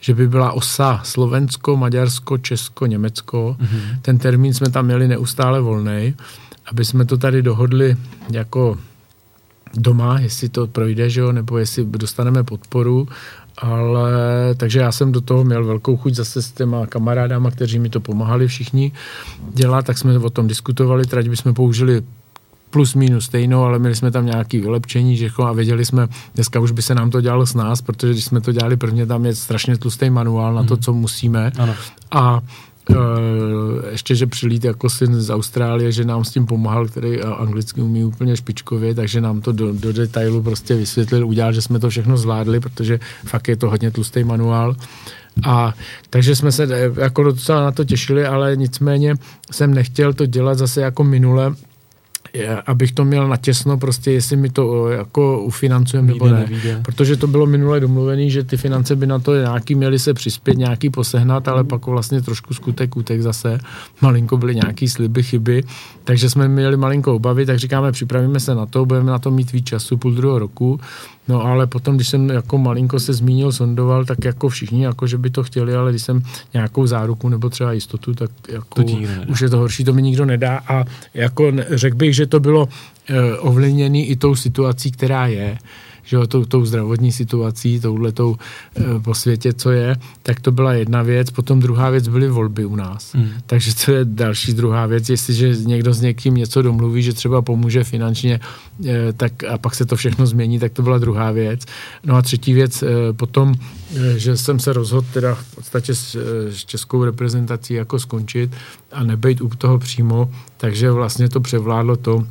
[0.00, 3.56] že by byla osa Slovensko, Maďarsko, Česko, Německo.
[3.60, 3.98] Mm-hmm.
[4.02, 6.14] Ten termín jsme tam měli neustále volný,
[6.70, 7.96] aby jsme to tady dohodli
[8.30, 8.78] jako
[9.74, 13.08] doma, jestli to projde, že jo, nebo jestli dostaneme podporu
[13.62, 14.10] ale
[14.56, 18.00] takže já jsem do toho měl velkou chuť zase s těma kamarádama, kteří mi to
[18.00, 18.92] pomáhali všichni
[19.54, 22.02] dělat, tak jsme o tom diskutovali, trať bychom použili
[22.70, 26.70] plus minus stejnou, ale měli jsme tam nějaký vylepčení, že a věděli jsme, dneska už
[26.70, 29.34] by se nám to dělalo s nás, protože když jsme to dělali prvně, tam je
[29.34, 30.82] strašně tlustý manuál na to, mhm.
[30.82, 31.52] co musíme.
[31.58, 31.74] Ano.
[32.10, 32.40] A
[33.90, 38.04] ještě, že přilít jako syn z Austrálie, že nám s tím pomáhal, který anglicky umí
[38.04, 42.16] úplně špičkově, takže nám to do, do detailu prostě vysvětlil, udělal, že jsme to všechno
[42.16, 44.76] zvládli, protože fakt je to hodně tlustý manuál.
[45.44, 45.74] A
[46.10, 49.14] takže jsme se eh, jako docela na to těšili, ale nicméně
[49.50, 51.54] jsem nechtěl to dělat zase jako minule,
[52.46, 56.46] abych to měl natěsno, prostě jestli mi to jako ufinancujeme nebo ne.
[56.50, 56.80] Nevíde.
[56.84, 60.58] Protože to bylo minule domluvené, že ty finance by na to nějaký měly se přispět,
[60.58, 63.58] nějaký posehnat, ale pak vlastně trošku skutek útek zase.
[64.00, 65.62] Malinko byly nějaký sliby, chyby,
[66.04, 69.52] takže jsme měli malinko obavy, tak říkáme, připravíme se na to, budeme na to mít
[69.52, 70.80] víc času, půl druhého roku
[71.28, 75.18] No ale potom, když jsem jako malinko se zmínil, sondoval, tak jako všichni, jako že
[75.18, 76.22] by to chtěli, ale když jsem
[76.54, 78.92] nějakou záruku nebo třeba jistotu, tak jako to
[79.28, 80.84] už je to horší, to mi nikdo nedá a
[81.14, 82.68] jako řekl bych, že to bylo
[83.08, 85.58] eh, ovlivněné i tou situací, která je
[86.08, 88.36] že jo, tou, tou zdravotní situací, touhletou
[88.76, 91.30] e, po světě, co je, tak to byla jedna věc.
[91.30, 93.14] Potom druhá věc byly volby u nás.
[93.14, 93.28] Mm.
[93.46, 95.08] Takže to je další druhá věc.
[95.08, 98.40] Jestliže někdo s někým něco domluví, že třeba pomůže finančně,
[98.86, 101.60] e, tak a pak se to všechno změní, tak to byla druhá věc.
[102.04, 103.54] No a třetí věc, e, potom,
[103.96, 108.50] e, že jsem se rozhodl teda v podstatě s, e, s českou reprezentací jako skončit
[108.92, 112.26] a nebejt u toho přímo, takže vlastně to převládlo to,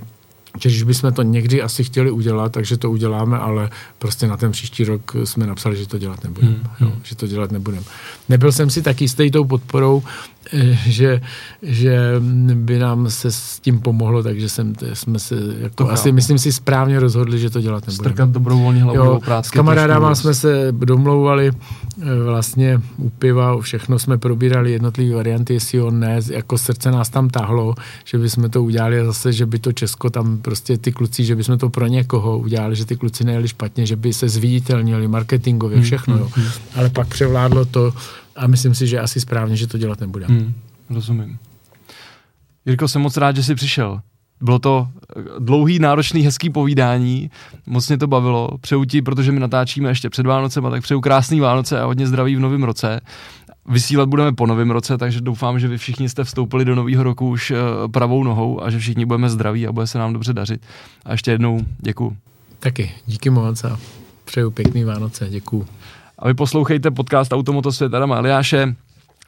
[0.61, 4.51] že když bychom to někdy asi chtěli udělat, takže to uděláme, ale prostě na ten
[4.51, 6.53] příští rok jsme napsali, že to dělat nebudeme.
[6.53, 6.87] Hmm.
[6.87, 7.83] Jo, že to dělat nebudeme.
[8.29, 10.03] Nebyl jsem si taky jistý tou podporou,
[10.53, 11.21] eh, že,
[11.61, 11.99] že
[12.53, 16.15] by nám se s tím pomohlo, takže jsem, jsme se jako to asi, chápu.
[16.15, 18.09] myslím si, správně rozhodli, že to dělat nebudeme.
[18.09, 19.47] Strkat dobrovolně hlavu práci.
[19.47, 21.51] S kamarádama jsme se domlouvali
[22.23, 27.29] vlastně u piva, všechno jsme probírali jednotlivé varianty, jestli on ne, jako srdce nás tam
[27.29, 27.75] tahlo,
[28.05, 31.57] že bychom to udělali zase, že by to Česko tam prostě ty kluci, že bychom
[31.57, 35.85] to pro někoho udělali, že ty kluci nejeli špatně, že by se zviditelnili marketingově, hmm,
[35.85, 36.13] všechno.
[36.13, 36.29] Hmm, jo.
[36.35, 36.47] Hmm.
[36.75, 37.93] Ale pak převládlo to
[38.35, 40.33] a myslím si, že asi správně, že to dělat nebudeme.
[40.33, 40.53] Hmm,
[40.89, 41.37] rozumím.
[42.65, 44.01] Jirko, jsem moc rád, že jsi přišel.
[44.41, 44.87] Bylo to
[45.39, 47.31] dlouhý, náročný, hezký povídání,
[47.65, 48.49] moc mě to bavilo.
[48.61, 52.35] Přeju ti, protože my natáčíme ještě před Vánocem, tak přeju krásný Vánoce a hodně zdraví
[52.35, 53.01] v novém roce.
[53.69, 57.29] Vysílat budeme po novém roce, takže doufám, že vy všichni jste vstoupili do nového roku
[57.29, 57.55] už eh,
[57.87, 60.61] pravou nohou a že všichni budeme zdraví a bude se nám dobře dařit.
[61.05, 62.17] A ještě jednou děkuji.
[62.59, 63.79] Taky, díky moc a
[64.25, 65.65] přeju pěkný Vánoce, děkuji.
[66.19, 68.75] A vy poslouchejte podcast Automotosvět Adama Eliáše,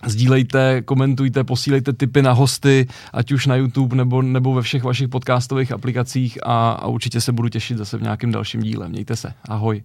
[0.06, 5.08] sdílejte, komentujte, posílejte tipy na hosty, ať už na YouTube nebo, nebo ve všech vašich
[5.08, 8.90] podcastových aplikacích a, a určitě se budu těšit zase v nějakém dalším díle.
[8.90, 9.34] Mějte se.
[9.50, 9.84] Ahoj.